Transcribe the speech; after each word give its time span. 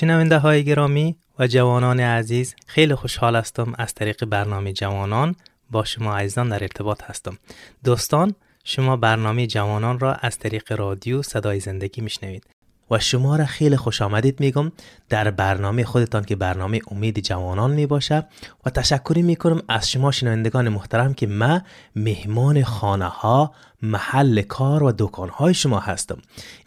شنونده 0.00 0.38
های 0.38 0.64
گرامی 0.64 1.16
و 1.38 1.46
جوانان 1.46 2.00
عزیز 2.00 2.54
خیلی 2.66 2.94
خوشحال 2.94 3.36
هستم 3.36 3.72
از 3.78 3.94
طریق 3.94 4.24
برنامه 4.24 4.72
جوانان 4.72 5.34
با 5.70 5.84
شما 5.84 6.16
عزیزان 6.16 6.48
در 6.48 6.62
ارتباط 6.62 7.02
هستم. 7.02 7.38
دوستان 7.84 8.34
شما 8.64 8.96
برنامه 8.96 9.46
جوانان 9.46 9.98
را 9.98 10.14
از 10.14 10.38
طریق 10.38 10.72
رادیو 10.72 11.22
صدای 11.22 11.60
زندگی 11.60 12.00
میشنوید. 12.00 12.46
و 12.90 12.98
شما 12.98 13.36
را 13.36 13.46
خیلی 13.46 13.76
خوش 13.76 14.02
آمدید 14.02 14.40
میگم 14.40 14.72
در 15.08 15.30
برنامه 15.30 15.84
خودتان 15.84 16.24
که 16.24 16.36
برنامه 16.36 16.80
امید 16.90 17.20
جوانان 17.20 17.70
می 17.70 17.86
باشه 17.86 18.26
و 18.66 18.70
تشکری 18.70 19.22
می‌کنم 19.22 19.62
از 19.68 19.90
شما 19.90 20.10
شنوندگان 20.10 20.68
محترم 20.68 21.14
که 21.14 21.26
ما 21.26 21.60
مهمان 21.96 22.64
خانه 22.64 23.04
ها 23.04 23.52
محل 23.82 24.42
کار 24.42 24.82
و 24.82 24.92
دکان 24.98 25.28
های 25.28 25.54
شما 25.54 25.78
هستم. 25.78 26.18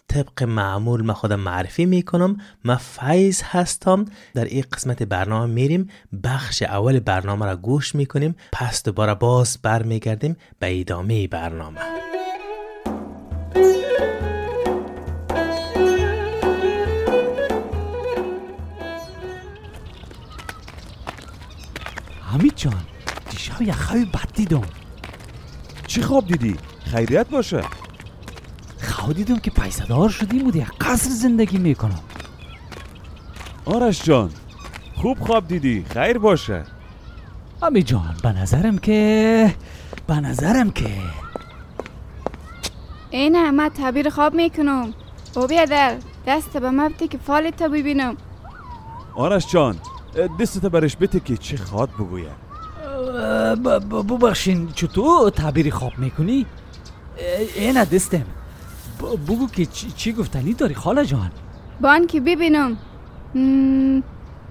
طبق 0.08 0.44
معمول 0.44 1.02
من 1.06 1.14
خودم 1.14 1.40
معرفی 1.40 1.86
می‌کنم 1.86 2.38
من 2.64 2.76
فیض 2.76 3.42
هستم. 3.46 4.06
در 4.34 4.46
این 4.46 4.64
قسمت 4.74 5.04
برنامه 5.04 5.54
میریم 5.54 5.90
بخش 6.24 6.64
اول 6.64 7.00
برنامه 7.00 7.46
را 7.46 7.56
گوش 7.56 7.96
می‌کنیم 7.96 8.36
پس 8.52 8.84
دوباره 8.84 9.14
باز 9.14 9.58
برمیگردیم 9.64 10.38
به 10.60 10.80
ادامه 10.80 11.28
برنامه. 11.28 12.11
حمید 22.32 22.54
جان 22.56 22.82
دیشب 23.30 23.62
یه 23.62 23.74
خواب 23.74 24.00
بد 24.00 24.34
دیدم. 24.36 24.62
چی 25.88 26.02
خواب 26.02 26.28
دیدی؟ 26.28 26.58
خیریت 26.86 27.30
باشه. 27.30 27.64
خواب 28.82 29.14
دیدم 29.14 29.40
که 29.40 29.52
پیسدار 29.52 30.10
شدیم 30.10 30.44
بود 30.44 30.56
یک 30.56 30.68
قصر 30.82 31.10
زندگی 31.10 31.58
می‌کنم. 31.58 32.00
آرش 33.66 34.04
جان 34.04 34.32
خوب 34.96 35.20
خواب 35.20 35.48
دیدی 35.48 35.86
خیر 35.90 36.18
باشه. 36.18 36.64
حمید 37.62 37.86
جان 37.86 38.16
به 38.24 38.30
نظرم 38.32 38.78
که 38.78 39.56
به 40.08 40.16
نظرم 40.16 40.72
که 40.72 40.98
اینه 43.10 43.52
من 43.52 43.70
تعبیر 43.70 44.10
خواب 44.10 44.34
می‌کنم. 44.34 44.94
او 45.36 45.48
بیادر 45.48 45.98
دست 46.28 46.58
به 46.58 46.70
مبتی 46.72 47.08
که 47.08 47.18
فالت 47.18 47.56
تا 47.56 47.68
ببینم. 47.68 48.18
آرش 49.16 49.48
جان 49.48 49.78
دستت 50.40 50.62
برش 50.62 50.96
بده 50.96 51.20
که 51.20 51.38
چه 51.38 51.58
خواد 51.58 51.90
بگویه. 51.90 52.26
اه، 52.26 53.56
ب- 53.56 53.80
ب- 53.80 54.08
ببخشین 54.14 54.70
چطور 54.76 55.30
تعبیری 55.30 55.72
خواب 55.72 55.92
می‌کنی؟ 55.98 56.46
اینه 57.56 57.86
دستم. 57.86 58.26
بگو 59.28 59.48
که 59.48 59.66
چی, 59.66 59.92
چی 59.92 60.14
گفتنی 60.14 60.54
داری 60.54 60.76
خاله 60.76 61.06
جان؟ 61.06 61.32
بان 61.82 62.08
که 62.08 62.22
ببینم. 62.22 62.78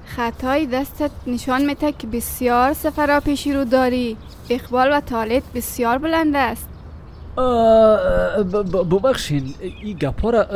خطای 0.06 0.66
دستت 0.66 1.10
نشان 1.26 1.64
میده 1.64 1.92
که 1.92 2.06
بسیار 2.06 2.72
سفرا 2.72 3.20
پیشی 3.20 3.52
رو 3.52 3.64
داری. 3.64 4.16
اقبال 4.50 4.92
و 4.92 5.00
طالت 5.00 5.42
بسیار 5.54 5.98
بلند 5.98 6.36
است. 6.36 6.68
ببخشین 8.90 9.54
این 9.60 9.96
گپا 9.96 10.30
را 10.30 10.46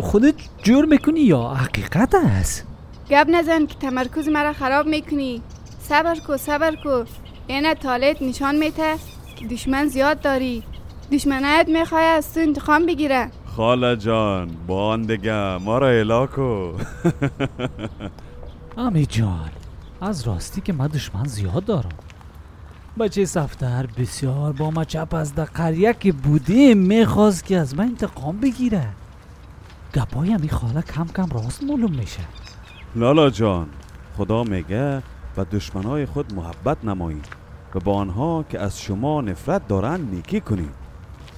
خودت 0.00 0.34
جور 0.62 0.84
می‌کنی 0.84 1.20
یا 1.20 1.48
حقیقت 1.48 2.14
است؟ 2.14 2.66
گب 3.10 3.26
نزن 3.30 3.66
که 3.66 3.74
تمرکز 3.74 4.28
مرا 4.28 4.52
خراب 4.52 4.86
می‌کنی. 4.86 5.42
صبر 5.80 6.16
کو 6.26 6.36
صبر 6.36 6.74
کو 6.84 7.04
اینه 7.46 7.74
طالت 7.74 8.22
نشان 8.22 8.54
میده 8.54 8.94
که 9.36 9.46
دشمن 9.46 9.86
زیاد 9.86 10.20
داری. 10.20 10.62
دشمنایت 11.12 11.68
می‌خواه 11.68 12.02
از 12.02 12.34
تو 12.34 12.40
انتقام 12.40 12.86
بگیره. 12.86 13.30
خاله 13.56 13.96
جان 13.96 14.50
بان 14.66 15.02
دیگه 15.02 15.58
ما 15.58 15.78
را 15.78 15.88
الاکو 15.88 16.72
امی 18.78 19.06
جان 19.06 19.50
از 20.00 20.26
راستی 20.26 20.60
که 20.60 20.72
من 20.72 20.86
دشمن 20.86 21.24
زیاد 21.24 21.64
دارم. 21.64 21.98
بچه 22.98 23.24
سفتر 23.24 23.86
بسیار 23.86 24.52
با 24.52 24.70
ما 24.70 24.84
چپ 24.84 25.14
از 25.14 25.34
در 25.34 25.44
قریه 25.44 25.94
که 26.00 26.12
بودیم 26.12 26.78
می‌خواست 26.78 27.44
که 27.44 27.56
از 27.56 27.74
من 27.74 27.84
انتقام 27.84 28.40
بگیره. 28.40 28.88
گپای 29.94 30.32
همی 30.32 30.48
خاله 30.48 30.82
کم 30.82 31.06
کم 31.16 31.28
راست 31.30 31.62
معلوم 31.62 31.92
میشه. 31.92 32.20
لالا 32.96 33.30
جان 33.30 33.68
خدا 34.16 34.44
میگه 34.44 35.02
به 35.36 35.44
دشمنای 35.44 36.06
خود 36.06 36.34
محبت 36.34 36.84
نمایید 36.84 37.28
و 37.74 37.80
با 37.80 37.94
آنها 37.94 38.44
که 38.50 38.58
از 38.58 38.80
شما 38.80 39.20
نفرت 39.20 39.68
دارند 39.68 40.14
نیکی 40.14 40.40
کنید. 40.40 40.70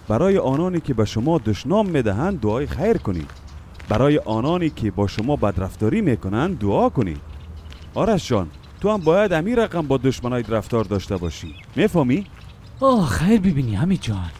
برای 0.09 0.39
آنانی 0.39 0.81
که 0.81 0.95
به 0.95 1.05
شما 1.05 1.39
دشنام 1.39 1.89
می‌دهند 1.89 2.41
دعای 2.41 2.67
خیر 2.67 2.99
کنید. 2.99 3.31
برای 3.89 4.19
آنانی 4.19 4.71
که 4.71 4.91
با 4.91 5.07
شما 5.07 5.37
بدرفتاری 5.37 6.01
می‌کنند 6.01 6.59
دعا 6.59 6.89
کنید. 6.89 7.21
آرش 7.95 8.29
جان 8.29 8.49
تو 8.81 8.91
هم 8.91 9.01
باید 9.01 9.33
امیر 9.33 9.65
رقم 9.65 9.87
با 9.87 9.97
دشمنای 9.97 10.43
رفتار 10.49 10.85
داشته 10.85 11.17
باشی. 11.17 11.55
می‌فهمی؟ 11.77 12.27
آه 12.81 13.09
خیر 13.09 13.41
ببینی 13.41 13.75
همی 13.75 13.97
جان. 13.97 14.31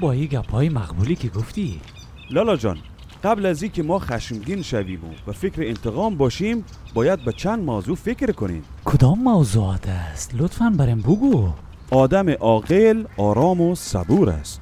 با 0.00 0.12
این 0.12 0.26
گپای 0.26 0.68
مقبولی 0.68 1.16
که 1.16 1.28
گفتی. 1.28 1.80
لالا 2.30 2.56
جان 2.56 2.78
قبل 3.24 3.46
از 3.46 3.62
اینکه 3.62 3.82
ما 3.82 3.98
خشمگین 3.98 4.62
شویم 4.62 5.00
و 5.26 5.32
فکر 5.32 5.62
انتقام 5.62 6.16
باشیم 6.16 6.64
باید 6.94 7.24
به 7.24 7.32
چند 7.32 7.64
موضوع 7.64 7.96
فکر 7.96 8.32
کنیم. 8.32 8.62
کدام 8.84 9.18
موضوعات 9.18 9.88
است؟ 9.88 10.30
لطفا 10.34 10.74
برم 10.78 11.00
بگو. 11.00 11.48
آدم 11.90 12.30
عاقل 12.30 13.04
آرام 13.16 13.60
و 13.60 13.74
صبور 13.74 14.30
است. 14.30 14.60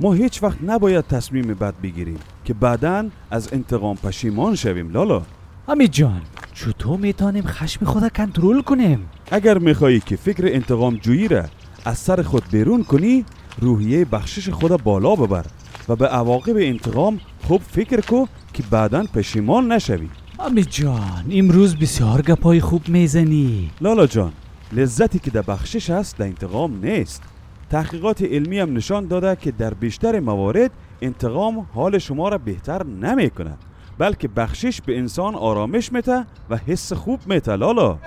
ما 0.00 0.12
هیچ 0.12 0.42
وقت 0.42 0.58
نباید 0.66 1.06
تصمیم 1.06 1.54
بد 1.54 1.74
بگیریم 1.82 2.18
که 2.44 2.54
بعدا 2.54 3.08
از 3.30 3.52
انتقام 3.52 3.96
پشیمان 3.96 4.54
شویم 4.54 4.92
لالا. 4.92 5.22
همی 5.68 5.88
جان 5.88 6.22
چطور 6.54 6.98
می‌تونیم 6.98 7.44
خشم 7.46 7.86
خود 7.86 8.12
کنترل 8.12 8.62
کنیم؟ 8.62 9.08
اگر 9.30 9.58
میخوایی 9.58 10.00
که 10.00 10.16
فکر 10.16 10.46
انتقام 10.46 10.96
جویی 10.96 11.28
را 11.28 11.44
از 11.84 11.98
سر 11.98 12.22
خود 12.22 12.42
بیرون 12.50 12.84
کنی 12.84 13.24
روحیه 13.60 14.04
بخشش 14.04 14.48
خود 14.48 14.82
بالا 14.82 15.14
ببر 15.14 15.44
و 15.88 15.96
به 15.96 16.08
عواقب 16.08 16.56
انتقام 16.56 17.20
خوب 17.46 17.60
فکر 17.60 18.00
کو 18.00 18.26
که 18.52 18.62
بعدا 18.70 19.04
پشیمان 19.14 19.72
نشوی. 19.72 20.08
همی 20.40 20.64
جان 20.64 21.24
امروز 21.32 21.76
بسیار 21.76 22.22
گپای 22.22 22.60
خوب 22.60 22.88
می‌زنی. 22.88 23.70
لالا 23.80 24.06
جان 24.06 24.32
لذتی 24.72 25.18
که 25.18 25.30
در 25.30 25.42
بخشش 25.42 25.90
است 25.90 26.18
در 26.18 26.24
انتقام 26.24 26.84
نیست. 26.84 27.22
تحقیقات 27.70 28.22
علمی 28.22 28.58
هم 28.58 28.76
نشان 28.76 29.06
داده 29.06 29.36
که 29.36 29.50
در 29.50 29.74
بیشتر 29.74 30.20
موارد 30.20 30.70
انتقام 31.02 31.66
حال 31.74 31.98
شما 31.98 32.28
را 32.28 32.38
بهتر 32.38 32.86
نمی 32.86 33.30
کند 33.30 33.58
بلکه 33.98 34.28
بخشش 34.28 34.80
به 34.80 34.98
انسان 34.98 35.34
آرامش 35.34 35.92
میته 35.92 36.26
و 36.50 36.56
حس 36.56 36.92
خوب 36.92 37.20
میته 37.26 37.56
لالا. 37.56 37.98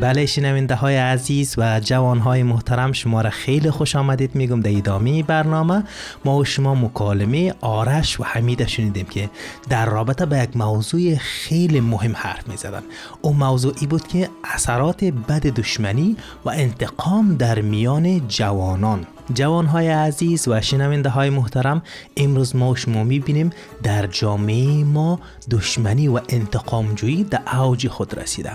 بله 0.00 0.26
شنونده 0.26 0.74
های 0.74 0.96
عزیز 0.96 1.54
و 1.58 1.80
جوان 1.80 2.18
های 2.18 2.42
محترم 2.42 2.92
شما 2.92 3.20
را 3.20 3.30
خیلی 3.30 3.70
خوش 3.70 3.96
آمدید. 3.96 4.34
میگم 4.34 4.60
در 4.60 4.76
ادامه 4.76 5.22
برنامه 5.22 5.84
ما 6.24 6.36
و 6.36 6.44
شما 6.44 6.74
مکالمه 6.74 7.54
آرش 7.60 8.20
و 8.20 8.24
حمید 8.24 8.66
شنیدیم 8.66 9.06
که 9.06 9.30
در 9.68 9.86
رابطه 9.86 10.26
به 10.26 10.38
یک 10.38 10.56
موضوع 10.56 11.14
خیلی 11.14 11.80
مهم 11.80 12.12
حرف 12.16 12.48
می 12.48 12.56
زدن 12.56 12.82
اون 13.22 13.36
موضوع 13.36 13.74
ای 13.80 13.86
بود 13.86 14.08
که 14.08 14.28
اثرات 14.44 15.04
بد 15.04 15.46
دشمنی 15.46 16.16
و 16.44 16.48
انتقام 16.48 17.36
در 17.36 17.60
میان 17.60 18.28
جوانان. 18.28 19.06
جوان 19.34 19.66
های 19.66 19.88
عزیز 19.88 20.48
و 20.48 20.60
شنونده 20.60 21.08
های 21.08 21.30
محترم 21.30 21.82
امروز 22.16 22.56
ما 22.56 22.74
شما 22.74 23.04
می‌بینیم 23.04 23.50
در 23.82 24.06
جامعه 24.06 24.84
ما 24.84 25.20
دشمنی 25.50 26.08
و 26.08 26.20
انتقامجویی 26.28 27.24
در 27.24 27.40
اوج 27.56 27.88
خود 27.88 28.18
رسیده. 28.18 28.52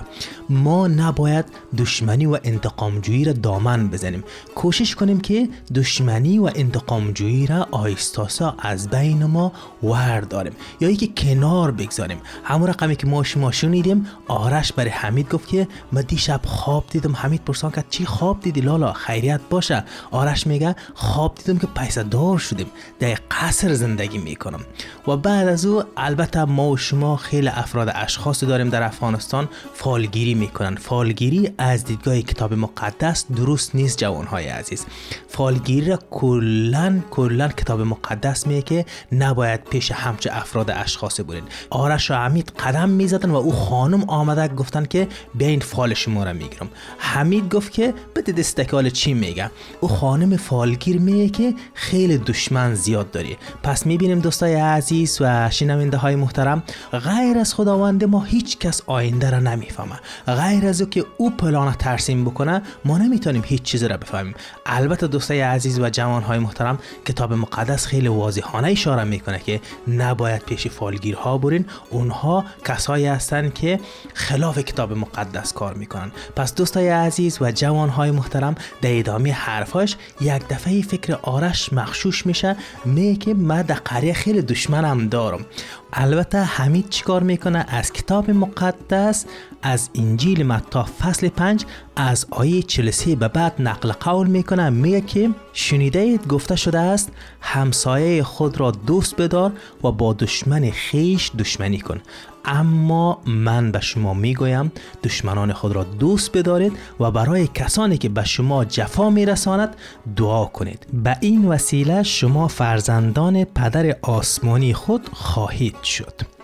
ما 0.49 0.87
نباید 0.87 1.45
دشمنی 1.77 2.25
و 2.25 2.39
انتقامجویی 2.43 3.25
را 3.25 3.33
دامن 3.33 3.87
بزنیم. 3.87 4.23
کوشش 4.55 4.95
کنیم 4.95 5.19
که 5.19 5.49
دشمنی 5.75 6.39
و 6.39 6.51
انتقامجویی 6.55 7.47
را 7.47 7.67
آهستاسا 7.71 8.55
از 8.59 8.89
بین 8.89 9.25
ما 9.25 9.51
ور 9.83 10.21
داریم 10.21 10.53
یا 10.79 10.87
اینکه 10.87 11.07
کنار 11.07 11.71
بگذاریم. 11.71 12.17
همون 12.43 12.67
رقمی 12.67 12.95
که 12.95 13.07
ما 13.07 13.23
شما 13.23 13.51
شنیدیم 13.51 14.07
آرش 14.27 14.73
برای 14.73 14.89
حمید 14.89 15.29
گفت 15.29 15.47
که 15.47 15.67
من 15.91 16.01
دیشب 16.01 16.41
خواب 16.45 16.85
دیدم. 16.89 17.15
حمید 17.15 17.41
پرسان 17.45 17.71
کرد 17.71 17.85
چی 17.89 18.05
خواب 18.05 18.39
دیدی؟ 18.39 18.61
لالا 18.61 18.93
خیریت 18.93 19.41
باشه. 19.49 19.83
آرش 20.11 20.47
میگه 20.47 20.64
میگه 20.65 20.75
خواب 20.93 21.35
دیدم 21.35 21.59
که 21.59 21.67
پیسه 21.67 22.03
دار 22.03 22.37
شدیم. 22.37 22.67
در 22.99 23.17
قصر 23.31 23.73
زندگی 23.73 24.17
می‌کنم. 24.17 24.59
و 25.07 25.17
بعد 25.17 25.47
از 25.47 25.65
او 25.65 25.83
البته 25.97 26.45
ما 26.45 26.69
و 26.69 26.77
شما 26.77 27.17
خیلی 27.17 27.47
افراد 27.47 27.91
اشخاصی 27.95 28.45
داریم 28.45 28.69
در 28.69 28.83
افغانستان 28.83 29.49
فالگیری 29.73 30.33
می‌کنن. 30.33 30.75
فالگیری 30.75 31.51
از 31.57 31.85
دیدگاه 31.85 32.21
کتاب 32.21 32.53
مقدس 32.53 33.25
درست 33.35 33.75
نیست 33.75 33.97
جوانهای 33.97 34.47
عزیز. 34.47 34.85
فالگیری 35.27 35.89
را 35.89 35.99
کلا 36.11 36.99
کلا 37.11 37.47
کتاب 37.47 37.81
مقدس 37.81 38.47
میگه 38.47 38.61
که 38.61 38.85
نباید 39.11 39.63
پیش 39.63 39.91
همچه 39.91 40.29
افراد 40.33 40.71
اشخاصی 40.71 41.23
بودین 41.23 41.43
آرش 41.69 42.11
و 42.11 42.13
حمید 42.13 42.51
قدم 42.59 42.89
می‌زدن 42.89 43.29
و 43.29 43.35
او 43.35 43.51
خانم 43.51 44.03
آمده 44.03 44.47
گفتن 44.47 44.85
که 44.85 45.07
بیاین 45.35 45.59
فال 45.59 45.93
شما 45.93 46.23
را 46.23 46.33
می‌گیرم. 46.33 46.69
حمید 46.97 47.53
گفت 47.55 47.71
که 47.71 47.93
بده 48.15 48.31
دستکال 48.31 48.89
چی 48.89 49.13
میگه؟ 49.13 49.51
او 49.81 49.87
خانم 49.87 50.37
فالگیر 50.45 50.99
میگه 50.99 51.29
که 51.29 51.53
خیلی 51.73 52.17
دشمن 52.17 52.73
زیاد 52.73 53.11
داری. 53.11 53.37
پس 53.63 53.85
می‌بینیم 53.85 54.19
دوستای 54.19 54.55
عزیز 54.55 55.17
و 55.21 55.49
شنونده 55.49 55.97
های 55.97 56.15
محترم 56.15 56.63
غیر 56.91 57.37
از 57.37 57.53
خداوند 57.53 58.03
ما 58.03 58.23
هیچ 58.23 58.57
کس 58.57 58.81
آینده 58.85 59.29
را 59.29 59.39
نمی‌فهمه. 59.39 59.95
غیر 60.27 60.65
از 60.67 60.81
او 60.81 60.89
که 60.89 61.05
او 61.17 61.31
پلان 61.31 61.73
ترسیم 61.73 62.25
بکنه 62.25 62.61
ما 62.85 62.97
نمی‌تونیم 62.97 63.43
هیچ 63.45 63.61
چیز 63.61 63.83
را 63.83 63.97
بفهمیم. 63.97 64.35
البته 64.65 65.07
دوستای 65.07 65.41
عزیز 65.41 65.79
و 65.79 65.89
جوان 65.89 66.23
های 66.23 66.39
محترم 66.39 66.79
کتاب 67.05 67.33
مقدس 67.33 67.85
خیلی 67.85 68.07
واضحانه 68.07 68.67
اشاره 68.67 69.03
می‌کنه 69.03 69.39
که 69.39 69.61
نباید 69.87 70.41
پیش 70.41 70.67
فالگیرها 70.67 71.37
برین. 71.37 71.65
اونها 71.89 72.45
کسایی 72.65 73.05
هستند 73.05 73.53
که 73.53 73.79
خلاف 74.13 74.57
کتاب 74.59 74.93
مقدس 74.93 75.53
کار 75.53 75.73
می‌کنن. 75.73 76.11
پس 76.35 76.55
دوستای 76.55 76.89
عزیز 76.89 77.37
و 77.41 77.51
جوان 77.51 77.89
های 77.89 78.11
محترم 78.11 78.55
در 78.81 78.99
ادامه 78.99 79.31
حرفاش 79.31 79.95
یک 80.21 80.34
دفعه 80.39 80.81
فکر 80.81 81.13
آرش 81.21 81.73
مخشوش 81.73 82.25
میشه 82.25 82.55
میگه 82.85 83.15
که 83.15 83.33
من 83.33 83.61
در 83.61 83.75
قریه 83.75 84.13
خیلی 84.13 84.41
دشمنم 84.41 85.07
دارم. 85.07 85.45
البته 85.93 86.37
حمید 86.43 86.89
چیکار 86.89 87.23
می‌کنه 87.23 87.65
از 87.67 87.93
کتاب 87.93 88.31
مقدس 88.31 89.25
از 89.61 89.89
انجیل 89.95 90.45
متی 90.45 90.79
فصل 90.99 91.29
5 91.29 91.65
از 91.95 92.25
آیه 92.29 92.63
43 92.63 93.15
به 93.15 93.27
بعد 93.27 93.53
نقل 93.59 93.91
قول 93.91 94.27
می‌کنه. 94.27 94.69
میگه 94.69 95.01
که 95.01 95.29
شنیده 95.53 95.99
اید 95.99 96.27
گفته 96.27 96.55
شده 96.55 96.79
است 96.79 97.11
همسایه 97.41 98.23
خود 98.23 98.59
را 98.59 98.71
دوست 98.71 99.15
بدار 99.15 99.51
و 99.83 99.91
با 99.91 100.13
دشمن 100.13 100.71
خیش 100.71 101.31
دشمنی 101.39 101.79
کن. 101.79 102.01
اما 102.45 103.21
من 103.25 103.71
به 103.71 103.79
شما 103.79 104.13
می‌گویم 104.13 104.71
دشمنان 105.03 105.53
خود 105.53 105.71
را 105.71 105.83
دوست 105.83 106.37
بدارید 106.37 106.73
و 106.99 107.11
برای 107.11 107.47
کسانی 107.47 107.97
که 107.97 108.09
به 108.09 108.23
شما 108.23 108.65
جفا 108.65 109.09
میرساند 109.09 109.75
دعا 110.15 110.45
کنید. 110.45 110.87
به 110.93 111.17
این 111.21 111.45
وسیله 111.45 112.03
شما 112.03 112.47
فرزندان 112.47 113.43
پدر 113.43 113.95
آسمانی 114.01 114.73
خود 114.73 115.09
خواهید 115.13 115.83
شد. 115.83 116.34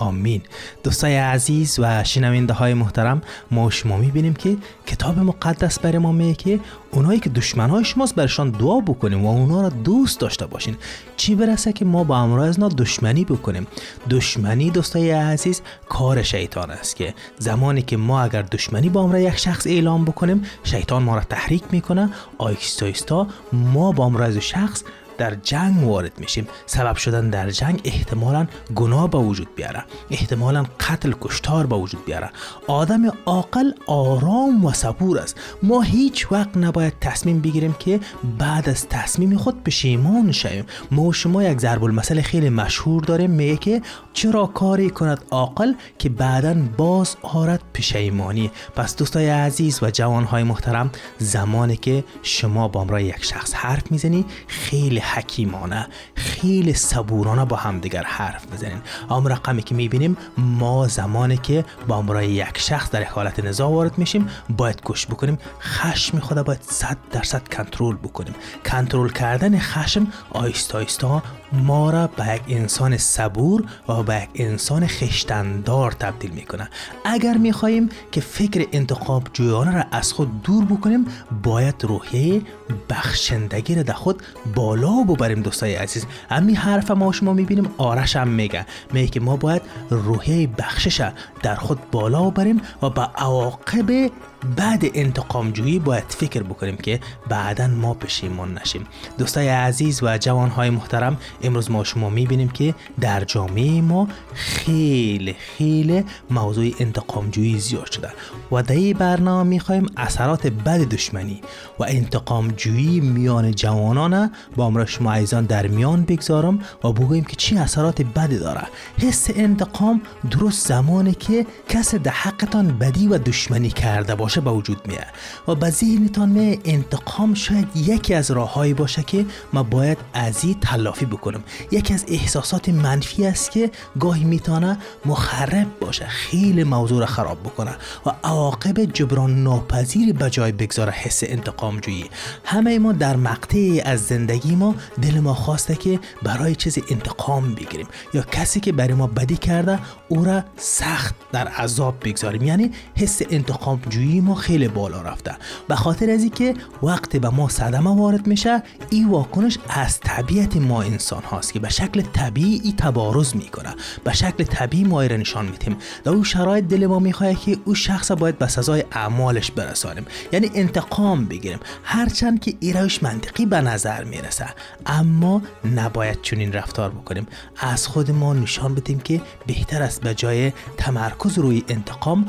آمین. 0.00 0.42
دوستای 0.84 1.16
عزیز 1.16 1.78
و 1.78 2.04
شنونده 2.04 2.52
های 2.52 2.74
محترم 2.74 3.22
ما 3.50 3.70
شما 3.70 3.96
می‌بینیم 3.96 4.34
که 4.34 4.56
کتاب 4.86 5.18
مقدس 5.18 5.78
برای 5.78 5.98
ما 5.98 6.12
میگه 6.12 6.34
که 6.34 6.60
اونایی 6.90 7.20
که 7.20 7.30
دشمن 7.30 7.70
های 7.70 7.84
شماست 7.84 8.14
برشان 8.14 8.50
دعا 8.50 8.80
بکنیم 8.80 9.26
و 9.26 9.30
اونا 9.30 9.62
را 9.62 9.68
دوست 9.68 10.20
داشته 10.20 10.46
باشین. 10.46 10.76
چی 11.16 11.34
برسه 11.34 11.72
که 11.72 11.84
ما 11.84 12.04
با 12.04 12.16
امرای 12.16 12.48
از 12.48 12.58
دشمنی 12.58 13.24
بکنیم؟ 13.24 13.66
دشمنی 14.10 14.70
دوستای 14.70 15.10
عزیز 15.10 15.62
کار 15.88 16.22
شیطان 16.22 16.70
است 16.70 16.96
که 16.96 17.14
زمانی 17.38 17.82
که 17.82 17.96
ما 17.96 18.22
اگر 18.22 18.42
دشمنی 18.42 18.88
با 18.88 19.02
امرای 19.02 19.22
یک 19.22 19.36
شخص 19.36 19.66
اعلام 19.66 20.04
بکنیم 20.04 20.42
شیطان 20.64 21.02
ما 21.02 21.16
را 21.16 21.22
تحریک 21.22 21.62
می‌کنه. 21.70 22.10
آیستا 22.38 23.26
ما 23.52 23.92
با 23.92 24.04
امرای 24.04 24.40
شخص 24.40 24.82
در 25.20 25.34
جنگ 25.34 25.88
وارد 25.88 26.12
میشیم. 26.18 26.48
سبب 26.66 26.96
شدن 26.96 27.30
در 27.30 27.50
جنگ 27.50 27.80
احتمالا 27.84 28.46
گناه 28.74 29.10
به 29.10 29.18
وجود 29.18 29.54
بیاره. 29.54 29.84
احتمالا 30.10 30.64
قتل 30.80 31.12
کشتار 31.20 31.66
به 31.66 31.76
وجود 31.76 32.04
بیاره. 32.04 32.30
آدم 32.66 33.12
عاقل 33.26 33.72
آرام 33.86 34.64
و 34.64 34.72
صبور 34.72 35.18
است. 35.18 35.40
ما 35.62 35.82
هیچ 35.82 36.32
وقت 36.32 36.56
نباید 36.56 36.92
تصمیم 37.00 37.40
بگیریم 37.40 37.76
که 37.78 38.00
بعد 38.38 38.68
از 38.68 38.88
تصمیم 38.88 39.36
خود 39.36 39.64
پشیمان 39.64 40.32
شویم. 40.32 40.64
ما 40.90 41.02
و 41.02 41.12
شما 41.12 41.42
یک 41.42 41.58
ضرب 41.58 41.84
المثل 41.84 42.20
خیلی 42.20 42.48
مشهور 42.48 43.02
داریم. 43.04 43.30
میگه 43.30 43.56
که 43.56 43.82
چرا 44.12 44.46
کاری 44.46 44.90
کند 44.90 45.24
عاقل 45.30 45.72
که 45.98 46.08
بعدا 46.08 46.54
باز 46.76 47.16
آرد 47.22 47.62
پشیمانی 47.74 48.50
پس 48.76 48.96
دوستای 48.96 49.28
عزیز 49.28 49.82
و 49.82 49.90
جوانهای 49.90 50.42
محترم 50.42 50.90
زمانی 51.18 51.76
که 51.76 52.04
شما 52.22 52.68
با 52.68 52.80
امرای 52.80 53.04
یک 53.04 53.24
شخص 53.24 53.54
حرف 53.54 53.92
می‌زنی 53.92 54.24
خیلی 54.46 55.00
حکیمانه. 55.14 55.86
خیلی 56.14 56.74
صبورانه 56.74 57.44
با 57.44 57.56
همدیگر 57.56 58.02
حرف 58.02 58.46
بزنین. 58.52 58.80
اما 59.10 59.28
رقمی 59.28 59.62
که 59.62 59.74
می‌بینیم 59.74 60.16
ما 60.36 60.88
زمانی 60.88 61.36
که 61.36 61.64
با 61.88 61.96
امرای 61.96 62.30
یک 62.30 62.58
شخص 62.58 62.90
در 62.90 63.04
حالت 63.04 63.44
نزاع 63.44 63.70
وارد 63.70 63.98
میشیم 63.98 64.28
باید 64.56 64.82
گوش 64.84 65.06
بکنیم. 65.06 65.38
خشم 65.60 66.18
خود 66.18 66.42
باید 66.42 66.62
صد 66.62 66.96
درصد 67.10 67.48
کنترل 67.48 67.96
بکنیم. 67.96 68.34
کنترل 68.66 69.08
کردن 69.08 69.58
خشم 69.58 70.06
آیستا 70.30 70.78
آیستا 70.78 71.22
ما 71.52 71.90
را 71.90 72.06
به 72.06 72.34
یک 72.34 72.42
انسان 72.48 72.96
صبور 72.96 73.64
و 73.88 74.02
به 74.02 74.22
یک 74.22 74.28
انسان 74.34 74.86
خشتندار 74.86 75.92
تبدیل 75.92 76.30
می‌کنه. 76.30 76.68
اگر 77.04 77.36
می‌خواهیم 77.36 77.88
که 78.12 78.20
فکر 78.20 78.66
انتخاب 78.72 79.28
جویانه 79.32 79.74
را 79.74 79.84
از 79.92 80.12
خود 80.12 80.42
دور 80.42 80.64
بکنیم 80.64 81.06
باید 81.42 81.84
روحیه 81.84 82.42
بخشندگی 82.90 83.74
را 83.74 83.82
در 83.82 83.92
خود 83.92 84.22
بالا 84.54 84.99
ببریم 85.04 85.42
دوستای 85.42 85.74
عزیز. 85.74 86.06
امی 86.30 86.54
حرف 86.54 86.90
ما 86.90 87.12
شما 87.12 87.32
می‌بینیم. 87.32 87.70
آرش 87.78 88.16
هم 88.16 88.28
میگه. 88.28 88.66
میگه 88.92 89.08
که 89.08 89.20
ما 89.20 89.36
باید 89.36 89.62
روحیه 89.90 90.46
بخشش 90.46 91.10
در 91.42 91.54
خود 91.54 91.90
بالا 91.90 92.30
ببریم 92.30 92.60
و 92.82 92.90
به 92.90 93.02
عواقب 93.02 94.10
بعد 94.56 94.84
انتقام 94.94 95.50
جویی 95.50 95.78
باید 95.78 96.04
فکر 96.08 96.42
بکنیم 96.42 96.76
که 96.76 97.00
بعدا 97.28 97.66
ما 97.66 97.94
پشیمان 97.94 98.58
نشیم. 98.58 98.86
دوستای 99.18 99.48
عزیز 99.48 100.02
و 100.02 100.18
جوانهای 100.18 100.70
محترم 100.70 101.16
امروز 101.42 101.70
ما 101.70 101.84
شما 101.84 102.10
می‌بینیم 102.10 102.48
که 102.48 102.74
در 103.00 103.24
جامعه 103.24 103.80
ما 103.80 104.08
خیلی 104.34 105.36
خیلی 105.56 106.04
موضوع 106.30 106.70
انتقام 106.78 107.30
جویی 107.30 107.58
زیاد 107.58 107.90
شده 107.90 108.08
و 108.52 108.62
در 108.62 108.74
این 108.74 108.98
برنامه 108.98 109.48
می‌خوایم 109.48 109.86
اثرات 109.96 110.46
بد 110.46 110.80
دشمنی 110.80 111.40
و 111.78 111.84
انتقام 111.88 112.48
جویی 112.48 113.00
میان 113.00 113.50
جوانان 113.50 114.30
با 114.56 114.64
امرا 114.66 114.86
شما 114.90 115.12
عزیزان 115.12 115.44
در 115.44 115.66
میان 115.66 116.04
بگذارم 116.04 116.58
و 116.84 116.92
بگوییم 116.92 117.24
که 117.24 117.36
چی 117.36 117.58
اثرات 117.58 118.02
بدی 118.02 118.38
داره. 118.38 118.62
حس 118.98 119.30
انتقام 119.34 120.00
درست 120.30 120.68
زمانی 120.68 121.12
که 121.12 121.46
کس 121.68 121.94
در 121.94 122.10
حقتان 122.10 122.78
بدی 122.78 123.06
و 123.06 123.18
دشمنی 123.18 123.70
کرده 123.70 124.14
باشه 124.14 124.40
به 124.40 124.50
وجود 124.50 124.86
میاد. 124.86 125.06
و 125.48 125.54
به 125.54 125.70
ذهنتان 125.70 126.28
می 126.28 126.58
انتقام 126.64 127.34
شاید 127.34 127.68
یکی 127.74 128.14
از 128.14 128.30
راههایی 128.30 128.74
باشه 128.74 129.02
که 129.02 129.26
ما 129.52 129.62
باید 129.62 129.98
از 130.14 130.44
این 130.44 130.56
تلافی 130.60 131.06
بکنم. 131.06 131.42
یکی 131.72 131.94
از 131.94 132.04
احساسات 132.08 132.68
منفی 132.68 133.26
است 133.26 133.50
که 133.50 133.70
گاهی 134.00 134.24
می‌تونه 134.24 134.78
مخرب 135.06 135.66
باشه 135.80 136.06
خیلی 136.06 136.64
موضوع 136.64 137.00
را 137.00 137.06
خراب 137.06 137.40
بکنه 137.42 137.70
و 138.06 138.10
عواقب 138.24 138.84
جبران 138.84 139.42
ناپذیر 139.42 140.12
به 140.12 140.30
جای 140.30 140.52
بگذاره 140.52 140.92
حس 140.92 141.20
انتقام 141.26 141.80
جویی 141.80 142.04
همه 142.44 142.78
ما 142.78 142.92
در 142.92 143.16
مقطعی 143.16 143.80
از 143.80 144.06
زندگی 144.06 144.56
ما 144.56 144.69
دل 145.02 145.20
ما 145.20 145.34
خواسته 145.34 145.74
که 145.74 146.00
برای 146.22 146.54
چیز 146.54 146.78
انتقام 146.90 147.54
بگیریم. 147.54 147.86
یا 148.14 148.22
کسی 148.22 148.60
که 148.60 148.72
برای 148.72 148.94
ما 148.94 149.06
بدی 149.06 149.36
کرده 149.36 149.78
او 150.08 150.24
را 150.24 150.44
سخت 150.56 151.14
در 151.32 151.48
عذاب 151.48 151.94
بگذاریم. 152.04 152.42
یعنی 152.42 152.70
حس 152.94 153.22
انتقام 153.30 153.80
جویی 153.88 154.20
ما 154.20 154.34
خیلی 154.34 154.68
بالا 154.68 155.02
رفته. 155.02 155.36
به 155.68 155.74
خاطر 155.74 156.10
از 156.10 156.30
که 156.34 156.54
وقتی 156.82 157.18
به 157.18 157.28
ما 157.28 157.48
صدمه 157.48 157.96
وارد 157.96 158.26
میشه 158.26 158.62
این 158.90 159.08
واکنش 159.08 159.58
از 159.68 160.00
طبیعت 160.00 160.56
ما 160.56 160.82
انسان 160.82 161.22
هاست 161.22 161.52
که 161.52 161.60
به 161.60 161.68
شکل 161.68 162.02
طبیعی 162.02 162.74
تبارز 162.78 163.36
می‌کنه. 163.36 163.74
به 164.04 164.12
شکل 164.12 164.44
طبیعی 164.44 164.84
ما 164.84 165.02
را 165.02 165.16
نشان 165.16 165.46
میتیم 165.46 165.76
در 166.04 166.12
او 166.12 166.24
شرایط 166.24 166.64
دل 166.64 166.86
ما 166.86 166.98
می‌خواه 166.98 167.34
که 167.34 167.58
او 167.64 167.74
شخص 167.74 168.10
باید 168.12 168.38
به 168.38 168.48
سزای 168.48 168.84
اعمالش 168.92 169.50
برسانیم. 169.50 170.06
یعنی 170.32 170.50
انتقام 170.54 171.24
بگیریم. 171.24 171.58
هرچند 171.84 172.40
که 172.40 172.54
ایروش 172.60 173.02
منطقی 173.02 173.46
به 173.46 173.60
نظر 173.60 174.04
می‌رسه. 174.04 174.46
اما 174.86 175.42
نباید 175.74 176.22
چنین 176.22 176.52
رفتار 176.52 176.90
بکنیم. 176.90 177.26
از 177.56 177.86
خود 177.86 178.10
ما 178.10 178.34
نشان 178.34 178.74
بدیم 178.74 179.00
که 179.00 179.20
بهتر 179.46 179.82
است 179.82 180.00
به 180.02 180.14
جای 180.14 180.52
تمرکز 180.76 181.38
روی 181.38 181.64
انتقام 181.68 182.26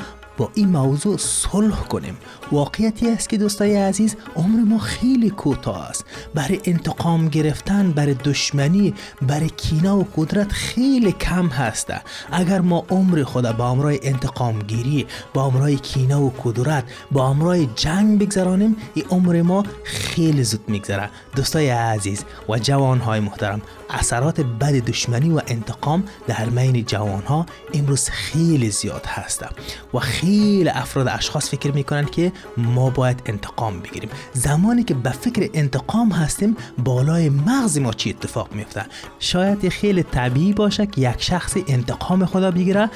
این 0.54 0.68
موضوع 0.68 1.16
صلح 1.16 1.80
کنیم. 1.80 2.16
واقعیتی 2.52 3.10
است 3.10 3.28
که 3.28 3.38
دوستای 3.38 3.76
عزیز 3.76 4.16
عمر 4.36 4.60
ما 4.60 4.78
خیلی 4.78 5.30
کوتاه 5.30 5.88
است. 5.88 6.04
برای 6.34 6.60
انتقام 6.64 7.28
گرفتن 7.28 7.92
برای 7.92 8.14
دشمنی 8.14 8.94
برای 9.22 9.48
کینه 9.48 9.90
و 9.90 10.04
قدرت 10.16 10.52
خیلی 10.52 11.12
کم 11.12 11.46
هسته 11.46 12.00
اگر 12.32 12.60
ما 12.60 12.84
عمر 12.90 13.22
خود 13.22 13.56
با 13.56 13.68
امرای 13.68 14.00
انتقام 14.02 14.58
گیری 14.58 15.06
با 15.34 15.44
امرای 15.44 15.76
کینه 15.76 16.16
و 16.16 16.30
قدرت 16.44 16.84
با 17.12 17.28
امرای 17.28 17.68
جنگ 17.76 18.18
بگذرانیم 18.18 18.76
این 18.94 19.04
عمر 19.10 19.42
ما 19.42 19.64
خیلی 19.84 20.44
زود 20.44 20.68
میگذره. 20.68 21.10
دوستای 21.36 21.68
عزیز 21.68 22.24
و 22.48 22.58
جوانهای 22.58 23.20
محترم 23.20 23.62
اثرات 23.92 24.40
بد 24.40 24.72
دشمنی 24.72 25.30
و 25.30 25.40
انتقام 25.46 26.04
در 26.26 26.44
بین 26.44 26.84
جوان 26.84 27.22
ها 27.22 27.46
امروز 27.74 28.08
خیلی 28.08 28.70
زیاد 28.70 29.06
هسته 29.06 29.46
و 29.94 29.98
خیلی 29.98 30.68
افراد 30.68 31.08
اشخاص 31.08 31.50
فکر 31.50 31.72
می‌کنند 31.72 32.10
که 32.10 32.32
ما 32.56 32.90
باید 32.90 33.22
انتقام 33.26 33.80
بگیریم. 33.80 34.10
زمانی 34.32 34.84
که 34.84 34.94
به 34.94 35.10
فکر 35.10 35.50
انتقام 35.54 36.12
هستیم 36.12 36.56
بالای 36.78 37.28
مغز 37.28 37.78
ما 37.78 37.92
چی 37.92 38.10
اتفاق 38.10 38.52
میفته 38.52 38.84
شاید 39.18 39.68
خیلی 39.68 40.02
طبیعی 40.02 40.52
باشه 40.52 40.86
که 40.86 41.00
یک 41.10 41.22
شخص 41.22 41.56
انتقام 41.68 42.26
خدا 42.26 42.50
بگیره 42.50 42.90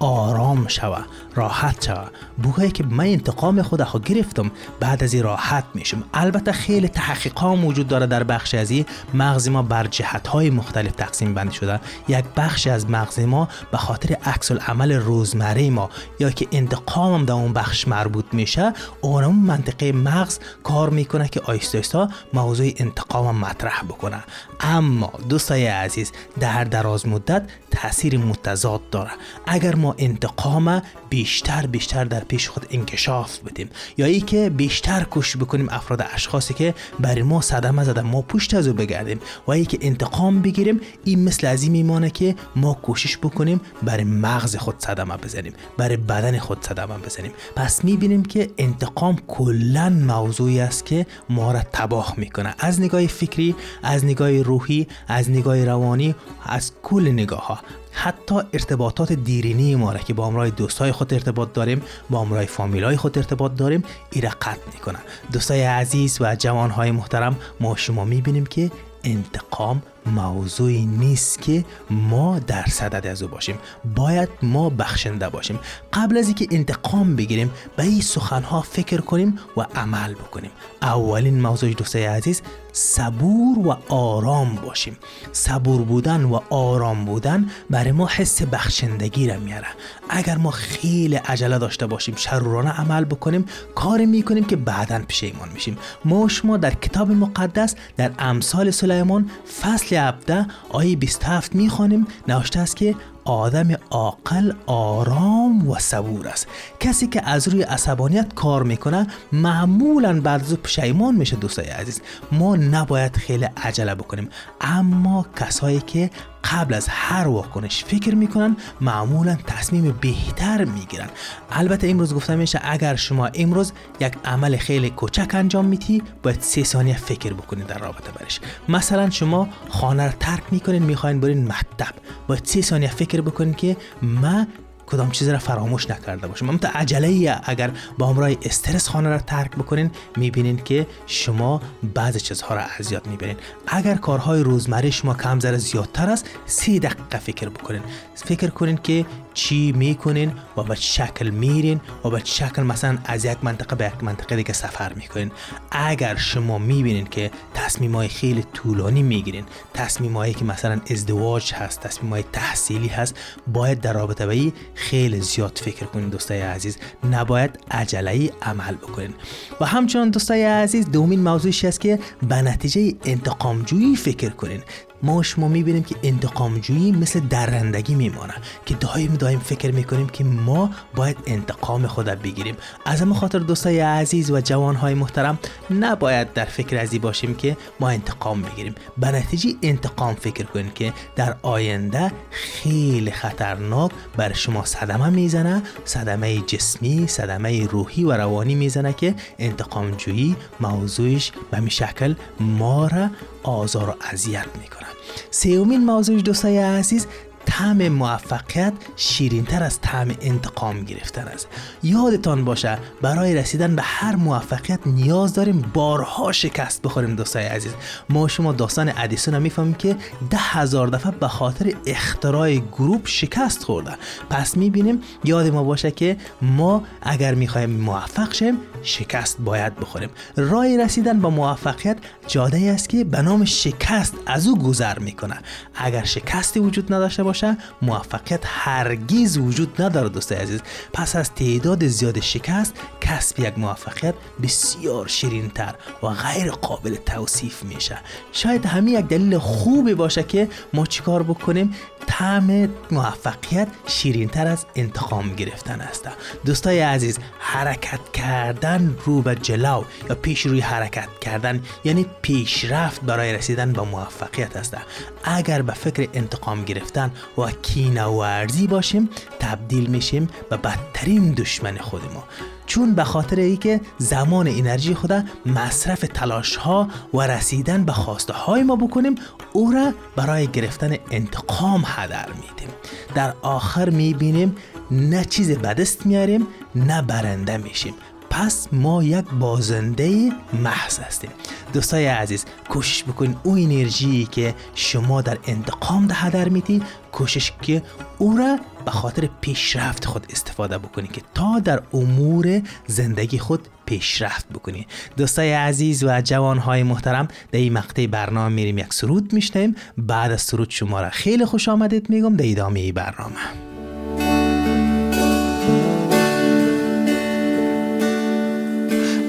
آرام 0.00 0.68
شوه 0.68 1.04
راحت 1.34 1.84
شوه. 1.84 2.08
بگویه 2.44 2.70
که 2.70 2.84
من 2.84 3.04
انتقام 3.04 3.62
خود 3.62 3.84
خود 3.84 4.04
گرفتم 4.04 4.50
بعد 4.80 5.04
از 5.04 5.14
این 5.14 5.22
راحت 5.22 5.64
میشم. 5.74 6.04
البته 6.14 6.52
خیلی 6.52 6.88
تحقیقا 6.88 7.54
موجود 7.54 7.88
داره 7.88 8.06
در 8.06 8.24
بخش 8.24 8.54
از 8.54 8.70
این 8.70 8.84
مغز 9.14 9.48
ما 9.48 9.62
بر 9.62 9.86
جهت 9.86 10.26
های 10.26 10.50
مختلف 10.50 10.92
تقسیم 10.92 11.34
بندی 11.34 11.54
شده. 11.54 11.80
یک 12.08 12.24
بخش 12.36 12.66
از 12.66 12.90
مغز 12.90 13.18
ما 13.18 13.48
به 13.72 13.78
خاطر 13.78 14.16
عکس 14.24 14.52
عمل 14.52 14.92
روزمره 14.92 15.70
ما 15.70 15.90
یا 16.20 16.30
که 16.30 16.48
انتقام 16.52 17.14
هم 17.14 17.24
در 17.24 17.32
اون 17.32 17.52
بخش 17.52 17.88
مربوط 17.88 18.24
میشه 18.32 18.72
اون 19.00 19.24
منطقه 19.24 19.92
مغز 19.92 20.38
کار 20.62 20.90
می‌کنه 20.90 21.28
که 21.28 21.40
آیستا 21.40 21.80
آیستا 21.80 22.08
موضوع 22.32 22.70
انتقام 22.76 23.36
مطرح 23.36 23.82
بکنه. 23.82 24.24
اما 24.60 25.12
دوستای 25.28 25.66
عزیز 25.66 26.12
در 26.40 26.64
دراز 26.64 27.06
مدت 27.06 27.42
تاثیر 27.70 28.18
متضاد 28.18 28.90
داره. 28.90 29.10
اگر 29.46 29.74
ما 29.74 29.89
انتقام 29.98 30.82
بیشتر 31.10 31.66
بیشتر 31.66 32.04
در 32.04 32.20
پیش 32.20 32.48
خود 32.48 32.66
انکشاف 32.70 33.38
بدیم. 33.38 33.70
یا 33.98 34.06
ای 34.06 34.20
که 34.20 34.50
بیشتر 34.50 35.06
کش 35.10 35.36
بکنیم 35.36 35.68
افراد 35.70 36.06
اشخاصی 36.14 36.54
که 36.54 36.74
برای 37.00 37.22
ما 37.22 37.40
صدمه 37.40 37.84
زده 37.84 38.00
ما 38.02 38.22
پشت 38.22 38.54
از 38.54 38.66
او 38.66 38.74
بگردیم. 38.74 39.20
و 39.46 39.50
ای 39.50 39.64
که 39.64 39.78
انتقام 39.80 40.42
بگیریم 40.42 40.80
این 41.04 41.24
مثل 41.24 41.46
از 41.46 41.62
این 41.62 41.72
میمانه 41.72 42.10
که 42.10 42.34
ما 42.56 42.74
کوشش 42.74 43.18
بکنیم 43.18 43.60
برای 43.82 44.04
مغز 44.04 44.56
خود 44.56 44.74
صدمه 44.78 45.16
بزنیم 45.16 45.52
برای 45.76 45.96
بدن 45.96 46.38
خود 46.38 46.64
صدمه 46.64 46.98
بزنیم. 46.98 47.32
پس 47.56 47.84
می‌بینیم 47.84 48.22
که 48.22 48.50
انتقام 48.58 49.16
کلا 49.28 49.90
موضوعی 49.90 50.60
است 50.60 50.86
که 50.86 51.06
ما 51.28 51.52
را 51.52 51.60
تباه 51.72 52.14
می‌کنه. 52.16 52.54
از 52.58 52.80
نگاه 52.80 53.06
فکری 53.06 53.54
از 53.82 54.04
نگاه 54.04 54.42
روحی 54.42 54.86
از 55.08 55.30
نگاه 55.30 55.64
روانی 55.64 56.14
از 56.46 56.72
کل 56.82 57.08
نگاه 57.08 57.46
ها 57.46 57.58
حتی 57.92 58.34
ارتباطات 58.52 59.12
دیرینی 59.12 59.76
ما 59.76 59.92
را 59.92 59.98
که 59.98 60.14
با 60.14 60.26
امرای 60.26 60.50
دوستای 60.50 60.92
خود 60.92 61.14
ارتباط 61.14 61.52
داریم 61.52 61.82
با 62.10 62.18
امرای 62.18 62.46
فامیلای 62.46 62.96
خود 62.96 63.18
ارتباط 63.18 63.54
داریم 63.54 63.84
ایره 64.10 64.28
قطع 64.28 64.72
می‌کنن 64.74 65.00
دوستای 65.32 65.62
عزیز 65.62 66.18
و 66.20 66.36
جوانهای 66.36 66.90
محترم 66.90 67.36
ما 67.60 67.76
شما 67.76 68.04
می‌بینیم 68.04 68.46
که 68.46 68.70
انتقام 69.04 69.82
موضوعی 70.06 70.86
نیست 70.86 71.42
که 71.42 71.64
ما 71.90 72.38
در 72.38 72.64
صدد 72.64 73.06
از 73.06 73.22
او 73.22 73.28
باشیم. 73.28 73.58
باید 73.96 74.28
ما 74.42 74.70
بخشنده 74.70 75.28
باشیم. 75.28 75.58
قبل 75.92 76.16
از 76.16 76.26
اینکه 76.26 76.46
انتقام 76.50 77.16
بگیریم 77.16 77.50
به 77.76 77.82
این 77.82 78.00
سخنها 78.00 78.60
فکر 78.60 79.00
کنیم 79.00 79.38
و 79.56 79.66
عمل 79.74 80.14
بکنیم. 80.14 80.50
اولین 80.82 81.40
موضوع 81.40 81.72
دوستای 81.72 82.04
عزیز 82.04 82.42
صبور 82.72 83.58
و 83.58 83.76
آرام 83.88 84.54
باشیم. 84.54 84.96
صبور 85.32 85.82
بودن 85.82 86.24
و 86.24 86.40
آرام 86.50 87.04
بودن 87.04 87.50
برای 87.70 87.92
ما 87.92 88.06
حس 88.06 88.42
بخشندگی 88.42 89.26
را 89.26 89.38
میاره. 89.38 89.66
اگر 90.08 90.36
ما 90.36 90.50
خیلی 90.50 91.16
عجله 91.16 91.58
داشته 91.58 91.86
باشیم 91.86 92.14
شرورانه 92.16 92.70
عمل 92.80 93.04
بکنیم 93.04 93.44
کاری 93.74 94.06
می‌کنیم 94.06 94.44
که 94.44 94.56
بعدا 94.56 94.98
پشیمان 95.08 95.48
میشیم. 95.54 95.78
ما 96.04 96.28
شما 96.28 96.56
در 96.56 96.74
کتاب 96.74 97.10
مقدس 97.10 97.74
در 97.96 98.10
امثال 98.18 98.70
سلیمان 98.70 99.30
فصل 99.62 99.96
17 99.96 100.46
آیه 100.70 100.96
27 100.96 101.54
می‌خوانیم. 101.54 102.06
نوشته 102.28 102.60
است 102.60 102.76
که 102.76 102.94
آدم 103.30 103.68
عاقل 103.90 104.52
آرام 104.66 105.68
و 105.68 105.78
صبور 105.78 106.28
است. 106.28 106.46
کسی 106.80 107.06
که 107.06 107.28
از 107.28 107.48
روی 107.48 107.62
عصبانیت 107.62 108.34
کار 108.34 108.62
می‌کنه 108.62 109.06
معمولا 109.32 110.20
بعد 110.20 110.40
از 110.42 110.54
پشیمان 110.54 111.14
میشه 111.14 111.36
دوستای 111.36 111.66
عزیز. 111.66 112.00
ما 112.32 112.56
نباید 112.56 113.16
خیلی 113.16 113.46
عجله 113.56 113.94
بکنیم. 113.94 114.28
اما 114.60 115.26
کسایی 115.36 115.80
که 115.80 116.10
قبل 116.44 116.74
از 116.74 116.88
هر 116.88 117.28
واکنش 117.28 117.84
فکر 117.84 118.14
می‌کنن 118.14 118.56
معمولا 118.80 119.36
تصمیم 119.46 119.98
بهتر 120.00 120.64
می‌گیرن. 120.64 121.08
البته 121.50 121.88
امروز 121.88 122.14
گفته 122.14 122.36
میشه 122.36 122.60
اگر 122.64 122.96
شما 122.96 123.26
امروز 123.26 123.72
یک 124.00 124.12
عمل 124.24 124.56
خیلی 124.56 124.90
کوچک 124.90 125.34
انجام 125.34 125.64
میتی 125.64 126.02
باید 126.22 126.40
سه 126.40 126.64
ثانیه 126.64 126.96
فکر 126.96 127.32
بکنید 127.32 127.66
در 127.66 127.78
رابطه 127.78 128.12
برش. 128.12 128.40
مثلا 128.68 129.10
شما 129.10 129.48
خانه 129.68 130.06
رو 130.06 130.12
ترک 130.20 130.42
می‌کنین 130.50 130.82
می‌خواین 130.82 131.20
برین 131.20 131.48
مکتب. 131.48 131.94
باید 132.26 132.44
سه 132.44 132.62
ثانیه 132.62 132.90
فکر 132.90 133.20
بکنید 133.20 133.56
که 133.56 133.76
من 134.02 134.46
کدام 134.92 135.10
چیزی 135.10 135.32
را 135.32 135.38
فراموش 135.38 135.90
نکرده 135.90 136.26
باشیم 136.26 136.48
اما 136.48 136.58
عجله 136.74 137.40
اگر 137.44 137.70
با 137.98 138.06
همراه 138.06 138.30
استرس 138.42 138.88
خانه 138.88 139.08
را 139.08 139.18
ترک 139.18 139.50
بکنین 139.50 139.90
می‌بینین 140.16 140.56
که 140.56 140.86
شما 141.06 141.60
بعض 141.94 142.16
چیزها 142.16 142.54
را 142.54 142.62
اذیت 142.78 143.06
می‌بینین 143.06 143.36
اگر 143.66 143.94
کارهای 143.94 144.42
روزمره 144.42 144.90
شما 144.90 145.14
کم 145.14 145.40
ذره 145.40 145.56
زیادتر 145.56 146.10
است 146.10 146.26
سی 146.46 146.80
دقیقه 146.80 147.18
فکر 147.18 147.48
بکنین. 147.48 147.82
فکر 148.24 148.50
کنین 148.50 148.76
که 148.76 149.06
چی 149.34 149.72
می‌کنین؟ 149.72 150.32
و 150.56 150.62
به 150.62 150.74
شکل 150.74 151.30
میرین؟ 151.30 151.80
و 152.04 152.10
به 152.10 152.22
شکل 152.24 152.62
مثلا 152.62 152.98
از 153.04 153.24
یک 153.24 153.38
منطقه 153.42 153.76
به 153.76 153.84
یک 153.84 154.04
منطقه 154.04 154.36
دیگه 154.36 154.52
سفر 154.52 154.92
می‌کنین. 154.92 155.30
اگر 155.70 156.16
شما 156.16 156.58
می‌بینین 156.58 157.06
که 157.06 157.30
تصمیم 157.54 157.94
های 157.94 158.08
خیلی 158.08 158.44
طولانی 158.52 159.02
می‌گیرین 159.02 159.44
تصمیم 159.74 160.16
هایی 160.16 160.34
که 160.34 160.44
مثلا 160.44 160.80
ازدواج 160.90 161.54
هست 161.54 161.80
تصمیم 161.80 162.10
های 162.10 162.24
تحصیلی 162.32 162.88
هست 162.88 163.14
باید 163.52 163.80
در 163.80 163.92
رابطه 163.92 164.26
به 164.26 164.52
خیلی 164.74 165.20
زیاد 165.20 165.60
فکر 165.64 165.86
کنین 165.86 166.08
دوستای 166.08 166.40
عزیز. 166.40 166.78
نباید 167.10 167.58
عجله 167.70 168.30
عمل 168.42 168.74
بکنین. 168.74 169.14
و 169.60 169.66
همچنان 169.66 170.10
دوستای 170.10 170.44
عزیز 170.44 170.90
دومین 170.90 171.22
موضوعی 171.22 171.68
است 171.68 171.80
که 171.80 171.98
به 172.28 172.42
نتیجه 172.42 172.94
انتقامجویی 173.04 173.96
فکر 173.96 174.28
کنین. 174.30 174.62
ما 175.02 175.22
شما 175.22 175.48
می‌بینیم 175.48 175.82
که 175.82 175.96
انتقامجویی 176.02 176.92
مثل 176.92 177.20
درندگی 177.20 177.94
میمانه 177.94 178.34
که 178.66 178.74
دایم 178.74 179.14
دایم 179.14 179.38
فکر 179.38 179.70
می‌کنیم 179.70 180.08
که 180.08 180.24
ما 180.24 180.70
باید 180.94 181.16
انتقام 181.26 181.86
خود 181.86 182.06
بگیریم. 182.06 182.56
از 182.86 183.02
اما 183.02 183.14
خاطر 183.14 183.38
دوستای 183.38 183.80
عزیز 183.80 184.30
و 184.30 184.40
جوانهای 184.40 184.94
محترم 184.94 185.38
نباید 185.70 186.32
در 186.32 186.44
فکر 186.44 186.78
ازی 186.78 186.98
باشیم 186.98 187.34
که 187.34 187.56
ما 187.80 187.88
انتقام 187.88 188.42
بگیریم. 188.42 188.74
به 188.98 189.08
نتیجه 189.08 189.54
انتقام 189.62 190.14
فکر 190.14 190.44
کنیم 190.44 190.70
که 190.70 190.92
در 191.16 191.36
آینده 191.42 192.12
خیلی 192.30 193.10
خطرناک 193.10 193.90
بر 194.16 194.32
شما 194.32 194.64
صدمه 194.64 195.10
می‌زنه 195.10 195.62
صدمه 195.84 196.40
جسمی 196.40 197.06
صدمه 197.06 197.66
روحی 197.66 198.04
و 198.04 198.12
روانی 198.12 198.54
می‌زنه 198.54 198.92
که 198.92 199.14
انتقامجویی 199.38 200.36
موضوعش 200.60 201.32
به 201.50 201.68
شکل 201.68 202.14
ما 202.40 202.86
را 202.86 203.08
آزار 203.42 203.90
و 203.90 203.94
اذیت 204.00 204.46
می‌کنه 204.60 204.88
سومین 205.30 205.84
موضوع 205.84 206.20
دوستای 206.20 206.58
عزیز 206.58 207.06
طعم 207.50 207.88
موفقیت 207.88 208.72
شیرینتر 208.96 209.62
از 209.62 209.80
طعم 209.80 210.10
انتقام 210.20 210.84
گرفتن 210.84 211.22
است. 211.22 211.48
یادتان 211.82 212.44
باشه 212.44 212.78
برای 213.02 213.34
رسیدن 213.34 213.76
به 213.76 213.82
هر 213.82 214.16
موفقیت 214.16 214.86
نیاز 214.86 215.34
داریم 215.34 215.70
بارها 215.74 216.32
شکست 216.32 216.82
بخوریم 216.82 217.16
دوستای 217.16 217.44
عزیز. 217.44 217.72
ما 218.08 218.28
شما 218.28 218.52
داستان 218.52 218.92
ادیسون 218.96 219.34
هم 219.34 219.42
می‌فهمیم 219.42 219.74
که 219.74 219.96
ده 220.30 220.38
هزار 220.38 220.88
دفعه 220.88 221.12
به 221.12 221.28
خاطر 221.28 221.74
اختراع 221.86 222.56
گروپ 222.56 223.06
شکست 223.08 223.62
خورده. 223.64 223.92
پس 224.30 224.56
می‌بینیم 224.56 225.00
یاد 225.24 225.46
ما 225.46 225.62
باشه 225.62 225.90
که 225.90 226.16
ما 226.42 226.82
اگر 227.02 227.34
می‌خوایم 227.34 227.70
موفق 227.70 228.32
شیم 228.34 228.56
شکست 228.82 229.36
باید 229.40 229.76
بخوریم. 229.76 230.10
راه 230.36 230.76
رسیدن 230.84 231.20
به 231.20 231.28
موفقیت 231.28 231.96
جاده 232.26 232.70
است 232.74 232.88
که 232.88 233.04
به 233.04 233.22
نام 233.22 233.44
شکست 233.44 234.14
از 234.26 234.46
او 234.46 234.58
گذر 234.58 234.98
می‌کنه. 234.98 235.38
اگر 235.74 236.04
شکستی 236.04 236.60
وجود 236.60 236.92
نداشته 236.92 237.22
باشه 237.22 237.39
موفقیت 237.82 238.40
هرگز 238.44 239.38
وجود 239.38 239.82
نداره 239.82 240.08
دوست 240.08 240.32
عزیز. 240.32 240.60
پس 240.92 241.16
از 241.16 241.30
تعداد 241.34 241.86
زیاد 241.86 242.20
شکست 242.20 242.74
کسب 243.00 243.40
یک 243.40 243.58
موفقیت 243.58 244.14
بسیار 244.42 245.08
شیرینتر 245.08 245.74
و 246.02 246.08
غیر 246.08 246.50
قابل 246.50 246.96
توصیف 246.96 247.62
میشه. 247.62 247.98
شاید 248.32 248.66
همین 248.66 248.94
یک 248.94 249.08
دلیل 249.08 249.38
خوبی 249.38 249.94
باشه 249.94 250.22
که 250.22 250.48
ما 250.72 250.86
چیکار 250.86 251.22
بکنیم؟ 251.22 251.74
طعم 252.06 252.68
موفقیت 252.90 253.68
شیرینتر 253.86 254.46
از 254.46 254.66
انتقام 254.76 255.34
گرفتن 255.34 255.80
است. 255.80 256.08
دوستای 256.44 256.80
عزیز 256.80 257.18
حرکت 257.38 258.00
کردن 258.12 258.96
رو 259.04 259.22
به 259.22 259.34
جلو 259.34 259.84
یا 260.08 260.14
پیش 260.14 260.46
روی 260.46 260.60
حرکت 260.60 261.08
کردن 261.20 261.62
یعنی 261.84 262.06
پیشرفت 262.22 263.00
برای 263.00 263.32
رسیدن 263.32 263.72
به 263.72 263.82
موفقیت 263.82 264.56
است. 264.56 264.76
اگر 265.24 265.62
به 265.62 265.72
فکر 265.72 266.08
انتقام 266.12 266.64
گرفتن 266.64 267.10
و 267.40 267.50
کینه 267.50 268.04
ورزی 268.04 268.66
باشیم 268.66 269.08
تبدیل 269.40 269.86
میشیم 269.86 270.28
به 270.50 270.56
بدترین 270.56 271.32
دشمن 271.32 271.76
خود 271.76 272.00
ما 272.14 272.24
چون 272.66 272.94
به 272.94 273.04
خاطر 273.04 273.36
ای 273.36 273.56
که 273.56 273.80
زمان 273.98 274.48
انرژی 274.48 274.94
خود 274.94 275.24
مصرف 275.46 276.00
تلاش 276.14 276.56
ها 276.56 276.88
و 277.14 277.20
رسیدن 277.20 277.84
به 277.84 277.92
خواسته 277.92 278.32
های 278.32 278.62
ما 278.62 278.76
بکنیم 278.76 279.14
او 279.52 279.72
را 279.72 279.92
برای 280.16 280.46
گرفتن 280.46 280.96
انتقام 281.10 281.82
هدر 281.86 282.28
میدیم. 282.28 282.68
در 283.14 283.34
آخر 283.42 283.90
می‌بینیم 283.90 284.56
نه 284.90 285.24
چیز 285.24 285.50
بدست 285.50 286.06
میاریم 286.06 286.46
نه 286.74 287.02
برنده 287.02 287.56
میشیم. 287.56 287.94
پس 288.30 288.68
ما 288.72 289.02
یک 289.02 289.24
بازنده 289.40 290.32
محض 290.52 290.98
هستیم. 290.98 291.30
دوستای 291.72 292.06
عزیز 292.06 292.44
کوشش 292.68 293.04
بکنید 293.04 293.36
او 293.42 293.52
انرژی 293.52 294.28
که 294.30 294.54
شما 294.74 295.22
در 295.22 295.38
انتقام 295.46 296.06
ده 296.06 296.14
هدر 296.14 296.48
میدی 296.48 296.82
کوشش 297.12 297.52
که 297.62 297.82
او 298.18 298.36
را 298.36 298.58
به 298.84 298.90
خاطر 298.90 299.28
پیشرفت 299.40 300.04
خود 300.04 300.26
استفاده 300.30 300.78
بکنید 300.78 301.12
که 301.12 301.22
تا 301.34 301.58
در 301.58 301.82
امور 301.92 302.62
زندگی 302.86 303.38
خود 303.38 303.68
پیشرفت 303.86 304.48
بکنید 304.48 304.86
دوستای 305.16 305.52
عزیز 305.52 306.04
و 306.04 306.20
جوانهای 306.20 306.82
محترم 306.82 307.28
در 307.52 307.58
این 307.58 307.72
مقطع 307.72 308.06
برنامه 308.06 308.54
میریم 308.54 308.78
یک 308.78 308.92
سرود 308.94 309.32
میشنیم 309.32 309.74
بعد 309.98 310.32
از 310.32 310.42
سرود 310.42 310.70
شما 310.70 311.00
را 311.00 311.10
خیلی 311.10 311.44
خوش 311.44 311.68
آمدید 311.68 312.10
میگم 312.10 312.36
در 312.36 312.50
ادامه 312.50 312.92
برنامه. 312.92 313.69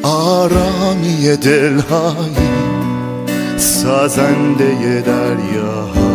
آرامی 0.03 1.38
دلهایی 1.38 2.51
سازنده 3.58 5.01
دریاها 5.01 6.12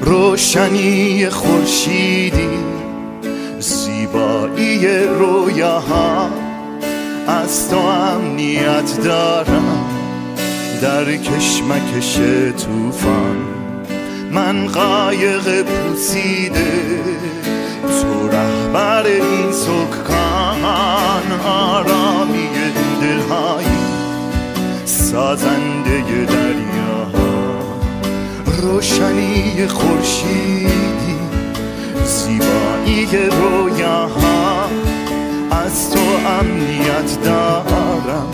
روشنی 0.00 1.28
خورشیدی 1.28 2.58
زیبایی 3.58 4.88
رویاها 5.18 6.30
از 7.28 7.70
تو 7.70 7.76
امنیت 7.76 9.04
دارم. 9.04 9.84
در 10.82 11.16
کشمکش 11.16 12.14
توفان 12.58 13.36
من 14.32 14.66
قایق 14.66 15.62
پوسیده 15.62 17.00
تو 17.84 18.28
رهبر 18.28 19.06
این 19.06 19.52
سکان 19.52 21.40
آرامی 21.46 22.57
سازنده 25.12 26.24
دریاها. 26.24 27.58
روشنی 28.62 29.66
خورشیدی 29.66 31.18
زیبایی 32.04 33.06
رویاها. 33.28 34.64
از 35.50 35.90
تو 35.90 36.00
امنیت 36.40 37.24
دارم 37.24 38.32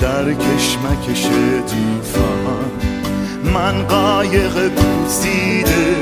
در 0.00 0.24
کشمکش 0.24 1.22
توفان 1.22 2.70
من 3.54 3.82
قایق 3.82 4.68
پوسیده 4.68 5.96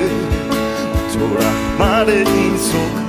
تو 1.13 1.37
رهبر 1.37 2.11
این 2.11 2.57
سکان 2.57 3.06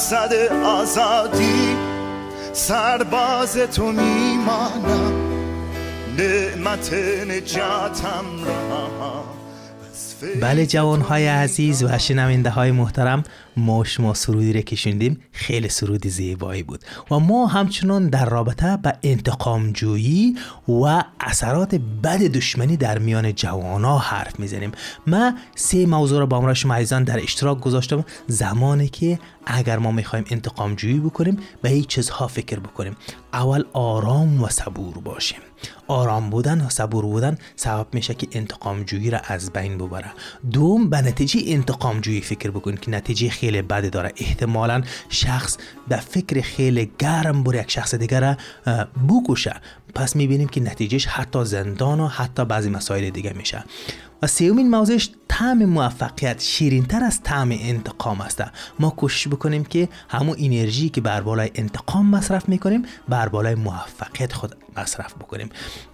مقصد 0.00 0.34
آزادی 0.64 1.76
سرباز 2.52 3.56
تو 3.56 3.92
میمانم. 3.92 5.12
نعمت 6.18 6.92
نجاتم 7.28 8.24
را. 8.44 9.29
بله 10.40 10.66
جوان 10.66 11.00
های 11.00 11.26
عزیز 11.26 11.82
و 11.82 11.98
شنونده 11.98 12.50
های 12.50 12.70
محترم 12.70 13.22
ما 13.56 13.84
شما 13.84 14.14
سرودی 14.14 14.52
را 14.52 14.60
کشوندیم. 14.60 15.20
خیلی 15.32 15.68
سرود 15.68 16.06
زیبایی 16.06 16.62
بود. 16.62 16.84
و 17.10 17.18
ما 17.18 17.46
همچنان 17.46 18.08
در 18.08 18.24
رابطه 18.24 18.76
به 18.76 18.92
انتقام 19.02 19.72
جویی 19.72 20.36
و 20.68 21.04
اثرات 21.20 21.74
بد 21.74 22.18
دشمنی 22.18 22.76
در 22.76 22.98
میان 22.98 23.34
جوان 23.34 23.84
ها 23.84 23.98
حرف 23.98 24.40
می‌زنیم. 24.40 24.72
من 25.06 25.38
سه 25.54 25.86
موضوع 25.86 26.18
را 26.18 26.26
با 26.26 26.36
امرا 26.36 26.54
شما 26.54 26.74
عزیزان 26.74 27.04
در 27.04 27.22
اشتراک 27.22 27.60
گذاشتم. 27.60 28.04
زمانی 28.26 28.88
که 28.88 29.18
اگر 29.46 29.78
ما 29.78 29.92
می‌خوایم 29.92 30.24
انتقام 30.30 30.74
جویی 30.74 31.00
بکنیم 31.00 31.38
به 31.62 31.68
این 31.68 31.84
چیزها 31.84 32.26
فکر 32.26 32.60
بکنیم. 32.60 32.96
اول 33.32 33.64
آرام 33.72 34.42
و 34.42 34.48
صبور 34.48 34.98
باشیم. 34.98 35.40
آرام 35.90 36.30
بودن 36.30 36.60
و 36.60 36.68
صبور 36.68 37.04
بودن 37.04 37.38
سبب 37.56 37.86
میشه 37.92 38.14
که 38.14 38.28
انتقام 38.32 38.82
جویی 38.82 39.10
را 39.10 39.18
از 39.18 39.52
بین 39.52 39.78
ببره. 39.78 40.12
دوم 40.52 40.90
به 40.90 41.02
نتیجه 41.02 41.40
انتقام 41.46 42.00
جویی 42.00 42.20
فکر 42.20 42.50
بکن 42.50 42.76
که 42.76 42.90
نتیجه 42.90 43.30
خیلی 43.30 43.62
بد 43.62 43.92
داره. 43.92 44.12
احتمالا 44.16 44.82
شخص 45.08 45.56
به 45.88 45.96
فکر 45.96 46.40
خیلی 46.40 46.92
گرم 46.98 47.42
بر 47.42 47.54
یک 47.54 47.70
شخص 47.70 47.94
دیگر 47.94 48.20
را 48.20 48.36
بکشه. 49.08 49.54
پس 49.94 50.16
می‌بینیم 50.16 50.48
که 50.48 50.60
نتیجهش 50.60 51.06
حتی 51.06 51.44
زندان 51.44 52.00
و 52.00 52.06
حتی 52.06 52.44
بعضی 52.44 52.70
مسائل 52.70 53.10
دیگه 53.10 53.32
میشه. 53.32 53.64
و 54.22 54.26
سیومین 54.26 54.70
موضوعش 54.70 55.10
طعم 55.28 55.64
موفقیت. 55.64 56.40
شیرینتر 56.42 57.04
از 57.04 57.22
طعم 57.22 57.48
انتقام 57.52 58.20
است. 58.20 58.44
ما 58.78 58.90
کوشش 58.90 59.28
بکنیم 59.28 59.64
که 59.64 59.88
همون 60.08 60.36
انرژی 60.38 60.88
که 60.88 61.00
بر 61.00 61.20
بالای 61.20 61.50
انتقام 61.54 62.06
مصرف 62.06 62.48
می‌کنیم 62.48 62.84
بر 63.08 63.28
بالای 63.28 63.54
موفقیت 63.54 64.32
خود 64.32 64.56
مصرف 64.76 65.14
بکنیم. 65.14 65.48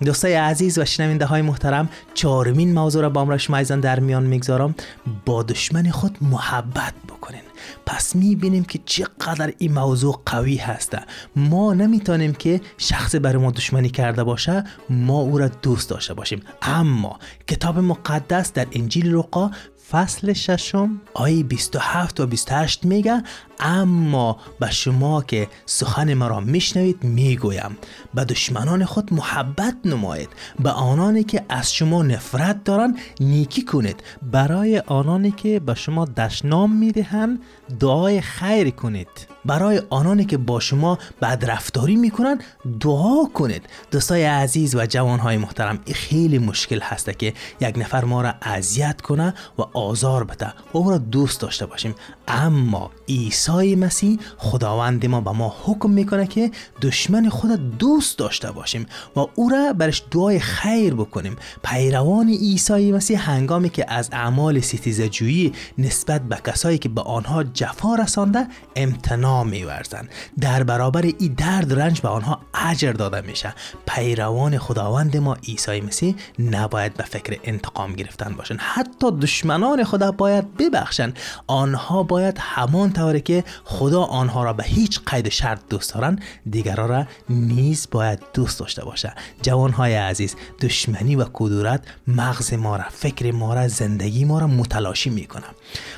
دوستای 0.05 0.35
عزیز 0.35 0.79
و 0.79 0.85
شنونده 0.85 1.27
های 1.27 1.43
محترم 1.43 1.89
چهارمین 2.15 2.75
موضوع 2.75 3.03
را 3.03 3.11
با 3.11 3.21
امرا 3.21 3.39
شما 3.39 3.57
عزیزان 3.57 3.81
در 3.81 4.01
میان 4.01 4.23
می‌گذارم. 4.23 4.75
با 5.27 5.43
دشمن 5.43 5.91
خود 5.91 6.19
محبت 6.21 6.95
بکنین. 7.09 7.41
پس 7.87 8.17
می‌بینیم 8.17 8.65
که 8.65 8.81
چقدر 8.85 9.53
این 9.59 9.73
موضوع 9.73 10.23
قوی 10.27 10.57
هسته 10.57 11.01
ما 11.37 11.75
نمی‌تونیم 11.75 12.33
که 12.33 12.61
شخص 12.79 13.15
برای 13.15 13.43
ما 13.43 13.51
دشمنی 13.51 13.89
کرده 13.89 14.25
باشه 14.25 14.65
ما 14.91 15.21
او 15.21 15.39
را 15.39 15.49
دوست 15.49 15.91
داشته 15.91 16.15
باشیم. 16.15 16.43
اما 16.63 17.19
کتاب 17.49 17.79
مقدس 17.79 18.53
در 18.53 18.67
انجیل 18.73 19.07
لوقا 19.07 19.51
فصل 19.91 20.33
ششم 20.33 21.01
آیه 21.15 21.45
27 21.45 22.21
و 22.21 22.27
28 22.27 22.85
میگه 22.85 23.23
اما 23.61 24.37
به 24.61 24.71
شما 24.71 25.23
که 25.23 25.49
سخن 25.67 26.15
مرا 26.15 26.41
میشنوید 26.41 27.05
می‌گویم. 27.05 27.77
به 28.15 28.25
دشمنان 28.25 28.85
خود 28.85 29.15
محبت 29.15 29.77
نمایید. 29.85 30.29
به 30.59 30.71
آنانی 30.71 31.25
که 31.25 31.45
از 31.49 31.75
شما 31.75 32.03
نفرت 32.03 32.65
دارند 32.65 32.99
نیکی 33.21 33.65
کنید. 33.65 34.03
برای 34.23 34.79
آنانی 34.79 35.31
که 35.31 35.61
به 35.61 35.75
شما 35.75 36.05
دشنام 36.05 36.77
می‌دهند 36.77 37.43
دعای 37.81 38.21
خیر 38.21 38.71
کنید. 38.71 39.09
برای 39.45 39.83
آنانی 39.91 40.25
که 40.25 40.37
با 40.37 40.61
شما 40.61 40.99
بدرفتاری 41.23 41.97
می‌کنند 41.97 42.45
دعا 42.81 43.25
کنید. 43.35 43.63
دوستای 43.91 44.25
عزیز 44.25 44.75
و 44.75 44.87
جوانهای 44.87 45.37
محترم 45.37 45.79
این 45.85 45.95
خیلی 45.95 46.39
مشکل 46.39 46.81
هسته 46.81 47.15
که 47.15 47.35
یک 47.61 47.79
نفر 47.79 48.05
ما 48.05 48.23
را 48.23 48.35
اذیت 48.43 49.01
کنه 49.01 49.35
و 49.59 49.63
آزار 49.63 50.25
بده. 50.25 50.47
و 50.47 50.79
او 50.79 50.91
را 50.91 50.99
دوست 50.99 51.41
داشته 51.41 51.67
باشیم. 51.67 51.95
اما 52.29 52.91
عیسی 53.49 53.77
مسیح 53.77 54.19
خداوند 54.37 55.07
ما 55.07 55.21
به 55.21 55.31
ما 55.31 55.55
حکم 55.65 55.91
می‌کنه 55.91 56.27
که 56.27 56.51
دشمن 56.83 57.29
خود 57.29 57.79
دوست 57.79 58.19
داشته 58.19 58.51
باشیم 58.51 58.87
و 59.17 59.21
او 59.35 59.49
را 59.49 59.73
برش 59.73 60.03
دعای 60.11 60.39
خیر 60.39 60.95
بکنیم. 60.95 61.37
پیروان 61.65 62.29
عیسی 62.29 62.93
مسیح 62.93 63.31
هنگامی 63.31 63.71
که 63.71 63.93
از 63.93 64.09
اعمال 64.13 64.61
ستیزه 64.61 65.09
جویی 65.09 65.53
نسبت 65.79 66.23
به 66.23 66.37
کسایی 66.47 66.79
که 66.79 66.89
به 66.89 67.01
آنها 67.01 67.45
جفا 67.45 67.95
رسانده 67.95 68.47
امتناع 68.77 69.45
میورزند. 69.45 70.09
در 70.41 70.63
برابر 70.63 71.03
این 71.03 71.35
درد 71.35 71.81
رنج 71.81 72.01
به 72.01 72.09
آنها 72.09 72.41
اجر 72.55 72.93
داده 72.93 73.21
میشه. 73.21 73.55
پیروان 73.87 74.59
خداوند 74.59 75.17
ما 75.17 75.35
عیسی 75.35 75.81
مسیح 75.81 76.15
نباید 76.39 76.95
به 76.95 77.05
فکر 77.05 77.39
انتقام 77.45 77.93
گرفتن 77.93 78.35
باشند 78.35 78.59
حتی 78.61 79.11
دشمنان 79.11 79.85
خدا 79.85 80.13
باید 80.13 80.57
ببخشند 80.57 81.19
آنها 81.47 82.03
باید 82.03 82.37
همان 82.41 82.93
طوری 82.93 83.21
که 83.21 83.36
خدا 83.65 84.03
آنها 84.03 84.45
را 84.45 84.53
به 84.53 84.65
هیچ 84.65 85.01
قید 85.07 85.27
و 85.27 85.31
شرط 85.31 85.61
دوست 85.71 85.95
دارند 85.95 86.23
دیگران 86.51 86.89
را 86.89 87.07
نیز 87.31 87.89
باید 87.91 88.19
دوست 88.35 88.61
داشته 88.61 88.85
باشه 88.85 89.15
جوانهای 89.43 89.95
عزیز 89.95 90.35
دشمنی 90.61 91.17
و 91.17 91.25
کدورت 91.33 91.83
مغز 92.07 92.55
ما 92.55 92.77
را 92.77 92.85
فکر 92.91 93.33
ما 93.33 93.55
را 93.55 93.69
زندگی 93.69 94.25
ما 94.25 94.39
را 94.39 94.47
متلاشی 94.47 95.11
می‌کنه 95.11 95.45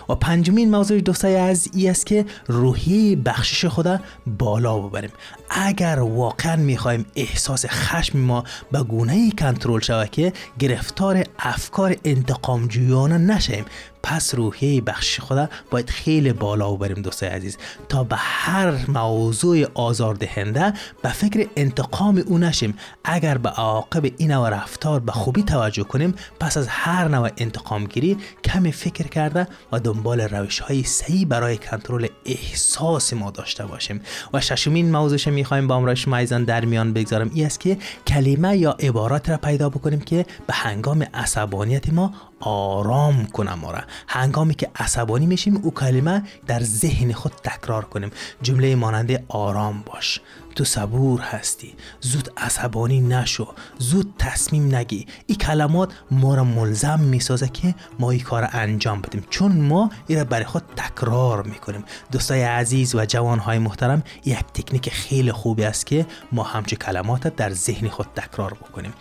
و 0.09 0.15
پنجمین 0.15 0.71
موضوع 0.71 1.01
دوستای 1.01 1.37
عزیز 1.37 1.73
ای 1.75 1.89
است 1.89 2.07
که 2.07 2.25
روحیه 2.47 3.17
بخشش 3.17 3.67
خدا 3.67 4.01
بالا 4.39 4.79
ببریم. 4.79 5.11
اگر 5.51 6.01
واقعا 6.01 6.57
می‌خوایم 6.57 7.07
احساس 7.17 7.67
خشم 7.69 8.19
ما 8.19 8.45
به 8.73 8.83
گونه 8.83 9.13
ای 9.13 9.33
کنترل 9.39 9.81
شود 9.81 10.11
که 10.11 10.33
گرفتار 10.59 11.25
افکار 11.39 11.97
انتقام 12.05 12.67
جویانه 12.69 13.19
نشیم 13.19 13.65
پس 14.09 14.35
روحیه 14.35 14.81
بخش 14.81 15.21
خدا 15.21 15.49
باید 15.71 15.91
خیلی 15.91 16.33
بالا 16.33 16.73
ببریم 16.73 17.03
دوستای 17.03 17.29
عزیز. 17.29 17.57
تا 17.89 18.05
به 18.05 18.17
هر 18.19 18.91
موضوع 18.91 19.65
آزاردهنده 19.75 20.73
به 21.03 21.09
فکر 21.09 21.49
انتقام 21.57 22.25
او 22.27 22.39
نشیم. 22.39 22.75
اگر 23.05 23.39
به 23.39 23.49
عواقب 23.49 24.05
این 24.17 24.31
نوع 24.31 24.51
رفتار 24.51 25.01
به 25.01 25.13
خوبی 25.13 25.43
توجه 25.43 25.83
کنیم 25.83 26.15
پس 26.41 26.57
از 26.57 26.69
هر 26.69 27.09
نوع 27.09 27.31
انتقام 27.37 27.85
گیری 27.85 28.17
کمی 28.45 28.73
فکر 28.73 29.09
کرده 29.09 29.47
و 29.73 29.81
دنبال 29.81 30.21
روش 30.21 30.61
های 30.61 30.83
صحیح 30.83 31.27
برای 31.27 31.57
کنترل 31.57 32.07
احساس 32.25 33.13
ما 33.13 33.31
داشته 33.31 33.67
باشیم. 33.67 34.01
و 34.35 34.41
ششمین 34.41 34.93
موضوعش 34.93 35.29
می‌خوایم 35.29 35.67
با 35.67 35.75
امرای 35.75 35.97
شما 35.97 36.17
عزیزان 36.17 36.45
در 36.45 36.65
میان 36.65 36.93
بگذارم. 36.93 37.31
این 37.35 37.47
است 37.47 37.61
که 37.61 37.79
کلمه 38.07 38.57
یا 38.57 38.71
عبارات 38.71 39.31
را 39.31 39.37
پیدا 39.37 39.69
بکنیم 39.69 40.01
که 40.01 40.27
به 40.47 40.55
هنگام 40.55 41.07
عصبانیت 41.15 41.93
ما 41.93 42.15
آرام 42.41 43.27
کنه 43.27 43.55
ما 43.55 43.71
را 43.71 43.81
هنگامی 44.09 44.55
که 44.55 44.71
عصبانی 44.77 45.27
میشیم 45.27 45.57
او 45.57 45.75
کلمه 45.75 46.23
در 46.47 46.63
ذهن 46.63 47.13
خود 47.13 47.33
تکرار 47.33 47.85
کنیم. 47.85 48.11
جمله 48.43 48.75
ماننده 48.75 49.25
آرام 49.29 49.83
باش. 49.87 50.21
تو 50.55 50.65
صبور 50.65 51.21
هستی. 51.21 51.75
زود 52.01 52.33
عصبانی 52.37 53.01
نشو. 53.01 53.49
زود 53.79 54.15
تصمیم 54.19 54.75
نگی. 54.75 55.07
این 55.27 55.39
کلمات 55.39 55.93
ما 56.11 56.35
را 56.35 56.45
ملزم 56.45 57.01
می‌سازه 57.01 57.49
که 57.49 57.75
ما 57.99 58.11
این 58.11 58.21
کار 58.21 58.49
انجام 58.53 59.01
بدیم. 59.01 59.25
چون 59.31 59.61
ما 59.61 59.91
این 60.07 60.19
را 60.19 60.25
برای 60.25 60.45
خود 60.45 60.63
تکرار 60.77 61.43
می‌کنیم. 61.43 61.85
دوستای 62.13 62.43
عزیز 62.43 62.95
و 62.95 63.05
جوانهای 63.05 63.59
محترم 63.59 64.03
یک 64.25 64.39
تکنیک 64.39 64.91
خیلی 64.91 65.33
خوبی 65.33 65.65
است 65.65 65.87
که 65.87 66.07
ما 66.33 66.43
همچه 66.43 66.77
کلمات 66.77 67.37
در 67.37 67.51
ذهن 67.51 67.89
خود 67.89 68.07
تکرار 68.17 68.55
بکنیم. 68.55 68.93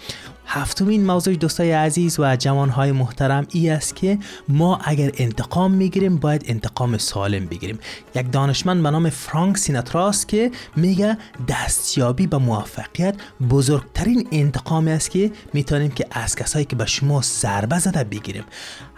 هفتمین 0.47 1.05
موضوع 1.05 1.35
دوستای 1.35 1.71
عزیز 1.71 2.19
و 2.19 2.35
جوانهای 2.35 2.91
محترم 2.91 3.47
ای 3.51 3.69
است 3.69 3.95
که 3.95 4.17
ما 4.47 4.79
اگر 4.83 5.11
انتقام 5.17 5.71
می‌گیریم 5.71 6.17
باید 6.17 6.43
انتقام 6.47 6.97
سالم 6.97 7.45
بگیریم. 7.45 7.79
یک 8.15 8.31
دانشمند 8.31 8.83
به 8.83 8.91
نام 8.91 9.09
فرانک 9.09 9.57
سیناتراس 9.57 10.25
که 10.25 10.51
میگه 10.75 11.17
دستیابی 11.47 12.27
به 12.27 12.37
موفقیت 12.37 13.15
بزرگترین 13.49 14.27
انتقامی 14.31 14.91
است 14.91 15.11
که 15.11 15.31
می‌تونیم 15.53 15.91
که 15.91 16.05
از 16.11 16.35
کسایی 16.35 16.65
که 16.65 16.75
به 16.75 16.85
شما 16.85 17.21
ضربه 17.21 17.79
زده 17.79 18.03
بگیریم. 18.03 18.43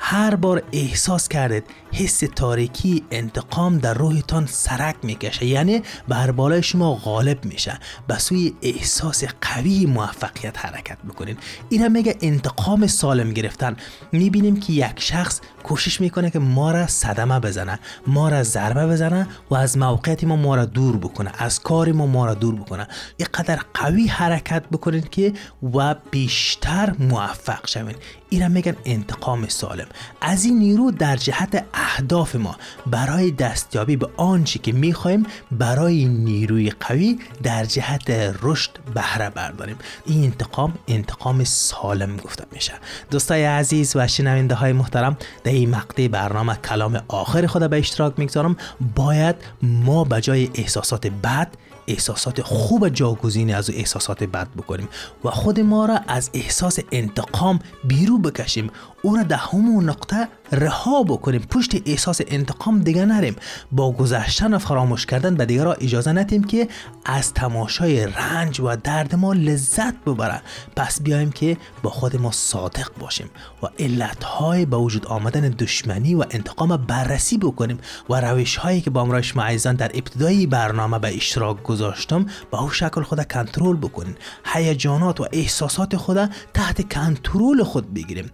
هر 0.02 0.36
بار 0.36 0.64
احساس 0.72 1.28
کردید 1.28 1.64
حس 1.92 2.20
تاریکی 2.36 3.04
انتقام 3.12 3.78
در 3.78 3.94
روحتان 3.94 4.46
سرک 4.46 4.96
می‌کشه. 5.04 5.46
یعنی 5.46 5.82
بر 6.08 6.32
بالای 6.32 6.64
شما 6.64 6.96
غالب 6.96 7.46
میشه. 7.46 7.80
به 8.08 8.18
سوی 8.18 8.54
احساس 8.62 9.24
قوی 9.42 9.86
موفقیت 9.86 10.66
حرکت 10.66 10.98
بکنین 11.10 11.38
این 11.70 11.82
هم 11.82 11.92
میگه 11.92 12.16
انتقام 12.22 12.88
سالم 12.88 13.32
گرفتن. 13.32 13.78
می‌بینیم 14.12 14.60
که 14.60 14.74
یک 14.74 15.00
شخص 15.00 15.42
کوشش 15.70 16.02
می‌کنه 16.02 16.30
که 16.30 16.40
ما 16.40 16.72
را 16.72 16.88
صدمه 16.88 17.40
بزنه 17.40 17.80
ما 18.08 18.30
را 18.30 18.44
ضربه 18.44 18.88
بزنه 18.88 19.28
و 19.50 19.56
از 19.56 19.78
موقعیت 19.78 20.24
ما 20.24 20.36
ما 20.36 20.56
را 20.56 20.66
دور 20.66 20.98
بکنه 20.98 21.32
از 21.38 21.60
کار 21.60 21.92
ما 21.92 22.06
ما 22.06 22.26
را 22.26 22.34
دور 22.34 22.56
بکنه. 22.56 22.88
اینقدر 23.18 23.60
قوی 23.74 24.08
حرکت 24.08 24.64
بکنید 24.72 25.10
که 25.10 25.34
و 25.74 25.96
بیشتر 26.12 26.94
موفق 27.00 27.68
شوین. 27.68 27.96
این 28.30 28.48
میگن 28.48 28.76
انتقام 28.86 29.48
سالم. 29.48 29.88
از 30.22 30.46
این 30.46 30.60
نیرو 30.60 30.92
در 30.92 31.16
جهت 31.16 31.66
اهداف 31.74 32.36
ما 32.36 32.56
برای 32.86 33.32
دستیابی 33.32 33.96
به 33.96 34.10
آنچه 34.18 34.60
که 34.60 34.72
می‌خوایم 34.72 35.26
برای 35.52 36.06
نیروی 36.06 36.70
قوی 36.80 37.20
در 37.44 37.66
جهت 37.66 38.10
رشد 38.42 38.72
بهره 38.94 39.30
برداریم. 39.30 39.76
این 40.06 40.24
انتقام 40.24 40.74
انتقام 40.88 41.44
سالم 41.44 42.18
گفته 42.18 42.46
میشه. 42.52 42.74
دوستای 43.12 43.46
عزیز 43.46 43.96
و 43.96 44.08
شنونده 44.08 44.56
های 44.56 44.74
محترم 44.74 45.18
در 45.44 45.52
این 45.60 45.70
مقطع 45.70 46.08
برنامه 46.08 46.56
کلام 46.56 47.02
آخر 47.08 47.48
خود 47.48 47.70
به 47.70 47.78
اشتراک 47.78 48.14
می‌گذارم. 48.18 48.58
باید 48.96 49.36
ما 49.62 50.04
به 50.04 50.22
جای 50.22 50.50
احساسات 50.56 51.08
بد 51.08 51.48
احساسات 51.88 52.42
خوب 52.42 52.90
جاگزین 52.90 53.56
از 53.56 53.70
احساسات 53.70 54.24
بد 54.24 54.48
بکنیم 54.58 54.90
و 55.24 55.30
خود 55.30 55.60
ما 55.60 55.86
را 55.86 56.00
از 56.08 56.30
احساس 56.34 56.80
انتقام 56.92 57.60
بیرو 57.84 58.18
بکشیم. 58.18 58.72
او 59.02 59.16
را 59.16 59.24
در 59.24 59.38
همون 59.38 59.90
نقطه 59.90 60.28
رها 60.52 61.04
بکنیم. 61.04 61.42
پشت 61.42 61.72
احساس 61.86 62.22
انتقام 62.28 62.80
دیگه 62.80 63.06
نریم. 63.06 63.36
با 63.72 63.92
گذشتن 63.92 64.54
و 64.54 64.58
فراموش 64.58 65.06
کردن 65.06 65.36
به 65.36 65.46
دیگران 65.46 65.76
اجازه 65.82 66.12
ندیم 66.12 66.44
که 66.44 66.68
از 67.06 67.34
تماشای 67.34 68.06
رنج 68.06 68.60
و 68.60 68.76
درد 68.76 69.16
ما 69.16 69.34
لذت 69.34 69.96
ببره 70.04 70.42
پس 70.76 71.02
بیایم 71.02 71.32
که 71.32 71.58
با 71.84 71.90
خود 71.90 72.16
ما 72.16 72.32
صادق 72.32 72.90
باشیم 73.00 73.30
و 73.64 73.68
علتهای 73.80 74.66
به 74.66 74.78
وجود 74.78 75.06
آمدن 75.06 75.42
دشمنی 75.42 76.16
و 76.16 76.26
انتقام 76.32 76.78
بررسی 76.78 77.38
بکنیم 77.38 77.80
و 78.10 78.22
روش 78.22 78.56
هایی 78.56 78.82
که 78.82 78.90
با 78.90 79.02
امرای 79.02 79.24
شما 79.24 79.44
عزیزان 79.44 79.76
در 79.76 79.92
ابتدای 79.94 80.46
برنامه 80.46 81.00
به 81.00 81.16
اشتراک 81.16 81.64
گذاشتم 81.64 82.26
به 82.52 82.62
او 82.62 82.70
شکل 82.70 83.02
خود 83.02 83.32
کنترل 83.32 83.76
بکنین 83.76 84.16
هیجانات 84.46 85.22
و 85.22 85.28
احساسات 85.32 85.96
خود 85.96 86.30
تحت 86.54 86.94
کنترل 86.94 87.64
خود 87.64 87.94
بگیریم. 87.94 88.32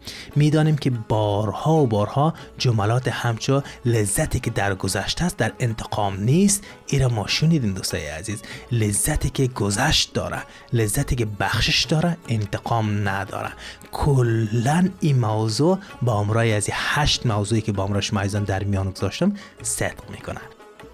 می‌دانیم 0.55 0.77
که 0.77 0.89
بارها 0.89 1.73
و 1.73 1.87
بارها 1.87 2.33
جملات 2.57 3.07
همچو 3.07 3.61
لذتی 3.85 4.39
که 4.39 4.49
در 4.49 4.75
گذشته 4.75 5.23
است 5.23 5.37
در 5.37 5.53
انتقام 5.59 6.19
نیست. 6.19 6.63
ایرا 6.87 7.09
ما 7.09 7.27
شنیدیم 7.27 7.73
دوستای 7.73 8.07
عزیز 8.07 8.41
لذتی 8.71 9.29
که 9.29 9.47
گذشت 9.47 10.13
داره 10.13 10.43
لذتی 10.73 11.15
که 11.15 11.25
بخشش 11.25 11.83
داره 11.83 12.17
انتقام 12.27 13.09
نداره. 13.09 13.49
کلا 13.91 14.89
این 14.99 15.19
موضوع 15.19 15.77
با 16.01 16.19
امرای 16.19 16.53
از 16.53 16.69
هشت 16.71 17.25
موضوعی 17.25 17.61
که 17.61 17.71
با 17.71 17.83
امرای 17.83 18.01
شما 18.01 18.23
در 18.23 18.63
میان 18.63 18.91
گذاشتم 18.91 19.33
صدق 19.61 20.09
می‌کنه 20.11 20.41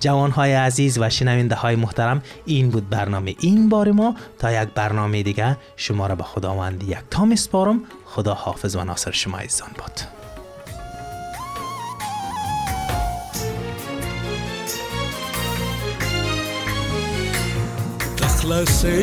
جوانهای 0.02 0.54
عزیز 0.54 0.98
و 1.02 1.10
شنونده 1.10 1.56
های 1.56 1.76
محترم 1.76 2.22
این 2.46 2.70
بود 2.70 2.90
برنامه 2.90 3.36
این 3.40 3.70
بار 3.70 3.92
ما. 3.92 4.16
تا 4.40 4.52
یک 4.52 4.70
برنامه 4.70 5.24
دیگه 5.24 5.58
شما 5.76 6.08
را 6.08 6.16
به 6.16 6.24
خداوند 6.24 6.84
یک 6.84 6.98
تا 7.12 7.26
میسپارم 7.26 7.82
خدا 8.06 8.34
حافظ 8.34 8.76
و 8.76 8.84
ناصر 8.84 9.12
شما 9.12 9.38
عزیزان 9.38 9.70
باد. 9.78 10.02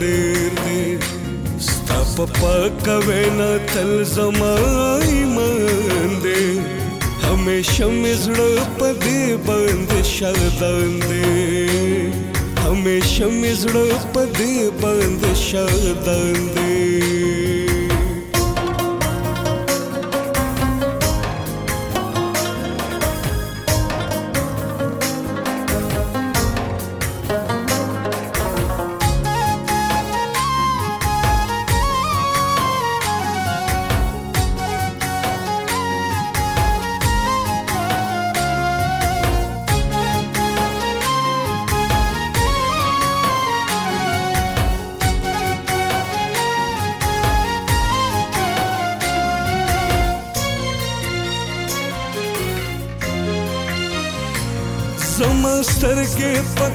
ډېر 0.00 0.52
دې 0.64 1.21
ستا 2.12 2.24
په 2.24 2.32
پاک 2.40 2.88
وینا 3.06 3.50
تل 3.72 4.04
زما 4.04 4.54
ایمان 5.08 6.10
دې 6.22 6.46
همیشه 7.24 7.86
مې 7.88 8.14
زړه 8.24 8.50
په 8.78 8.88
دې 9.02 9.22
باندې 14.78 15.32
شردان 15.44 16.38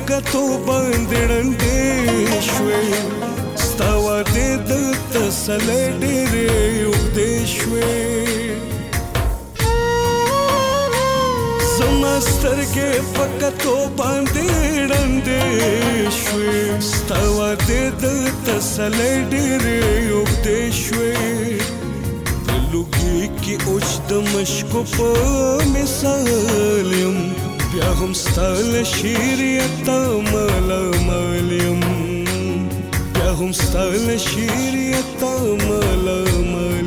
سترګې 0.07 0.19
پکتو 0.21 0.41
باندې 0.67 1.19
ړندې 1.29 2.41
شوې 2.49 2.85
ستا 3.63 3.89
واده 4.03 4.49
د 4.69 4.71
تسلې 5.13 5.83
ډېرې 6.01 6.49
اوږدې 6.87 7.33
شوې 7.55 7.97
زما 11.77 12.13
سترګې 12.29 12.91
پکتو 13.17 13.75
باندې 13.99 14.47
ړندې 14.91 15.45
شوې 16.19 16.61
ستا 16.91 17.21
واده 17.39 17.83
د 18.03 18.05
تسلې 18.45 19.13
ډېرې 19.31 19.81
اوږدې 20.13 20.63
شوې 20.83 21.15
د 22.45 22.49
لوګي 22.71 23.21
کې 23.41 23.55
اوچ 23.67 23.89
د 24.09 24.11
مشکو 24.31 24.81
په 24.95 25.09
مثال 25.75 26.89
یم 27.01 27.46
بياهم 27.73 28.13
ستايل 28.13 28.87
شيري 28.87 29.65
التامل 29.65 30.71
ماليم 31.07 31.79
بياهم 33.13 33.51
ستايل 33.51 34.19
شيري 34.19 34.99
ماليم 34.99 36.86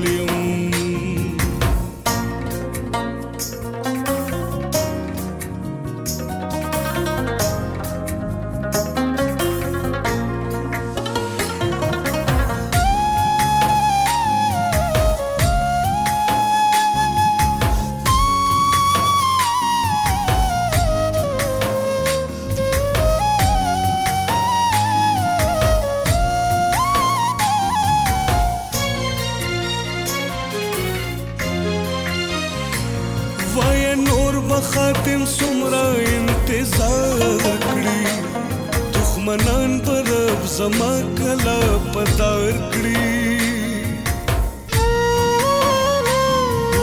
کله 41.19 41.59
پتا 41.95 42.31
ورکړي 42.43 43.07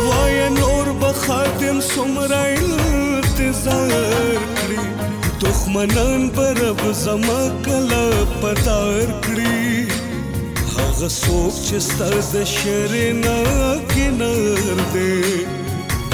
وای 0.07 0.49
نور 0.59 0.91
به 1.03 1.11
خاتم 1.21 1.79
سمره 1.89 2.41
انتظار 2.53 4.39
کړي 4.57 4.83
دښمنان 5.43 6.29
پر 6.39 6.63
زما 7.03 7.39
کله 7.69 8.03
پتا 8.41 8.77
ورکړي 8.85 9.87
هغه 10.77 11.07
څوک 11.07 11.53
چې 11.67 11.77
ستاسو 11.89 12.37
د 12.37 12.45
شر 12.55 12.93
نه 13.21 13.37
کنار 13.93 14.81
دی 14.93 15.45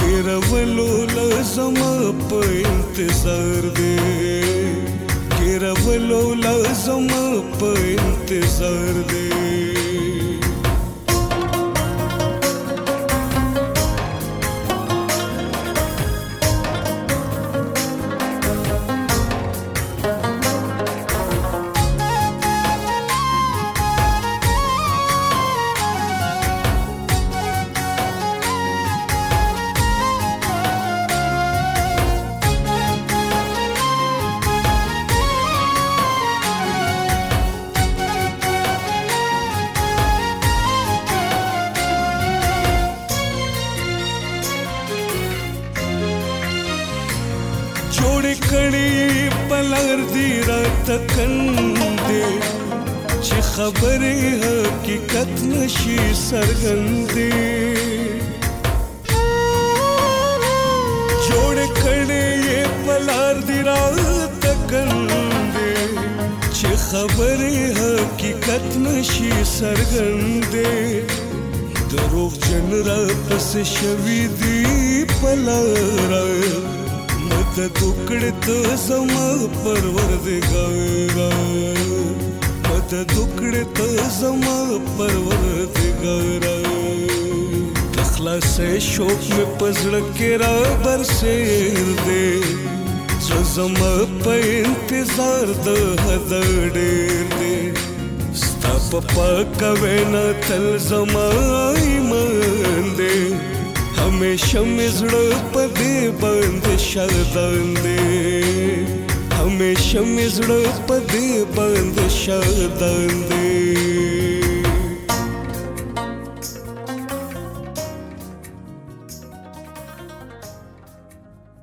تیرولو 0.01 0.89
لزما 1.15 1.93
په 2.29 2.39
انتظار 2.73 3.69
دی 3.77 4.62
ګرولو 5.53 6.33
لازم 6.33 7.07
په 7.59 7.69
انتظار 7.93 8.95
دی 9.09 9.42
چې 66.93 66.99
خبره 66.99 67.53
حقیقت 67.77 68.65
نشي 68.77 69.29
سرګندې 69.51 70.73
دروغ 71.91 72.33
جن 72.43 72.69
را 72.87 72.97
پس 73.29 73.47
شوی 73.69 74.27
دی 74.41 75.05
پلار 75.21 76.11
مت 77.29 77.57
دکړه 77.79 78.31
ته 78.45 78.57
زما 78.83 79.29
پروردګار 79.63 81.17
مت 82.67 82.91
دکړه 83.15 83.63
ته 83.79 83.87
زما 84.19 84.59
پروردګار 84.97 86.43
داسې 88.25 88.79
شوق 88.91 89.21
مې 89.29 89.45
پزړه 89.59 90.01
کې 90.15 90.31
را 90.41 90.55
برسېر 90.83 91.87
دې 92.05 92.82
زه 93.25 93.39
زما 93.55 93.93
په 94.23 94.33
انتظار 94.59 95.47
د 95.65 95.67
حد 96.03 96.31
ډېر 96.75 97.21
دې 97.39 97.59
ستا 98.41 98.73
په 98.89 98.99
پاکه 99.13 99.69
وینا 99.81 100.25
تل 100.47 100.65
زما 100.89 101.27
ایمان 101.83 102.85
دې 102.97 103.19
همیشه 103.99 104.61
مې 104.75 104.87
زړه 104.99 105.25
په 105.53 105.63
دې 105.77 105.93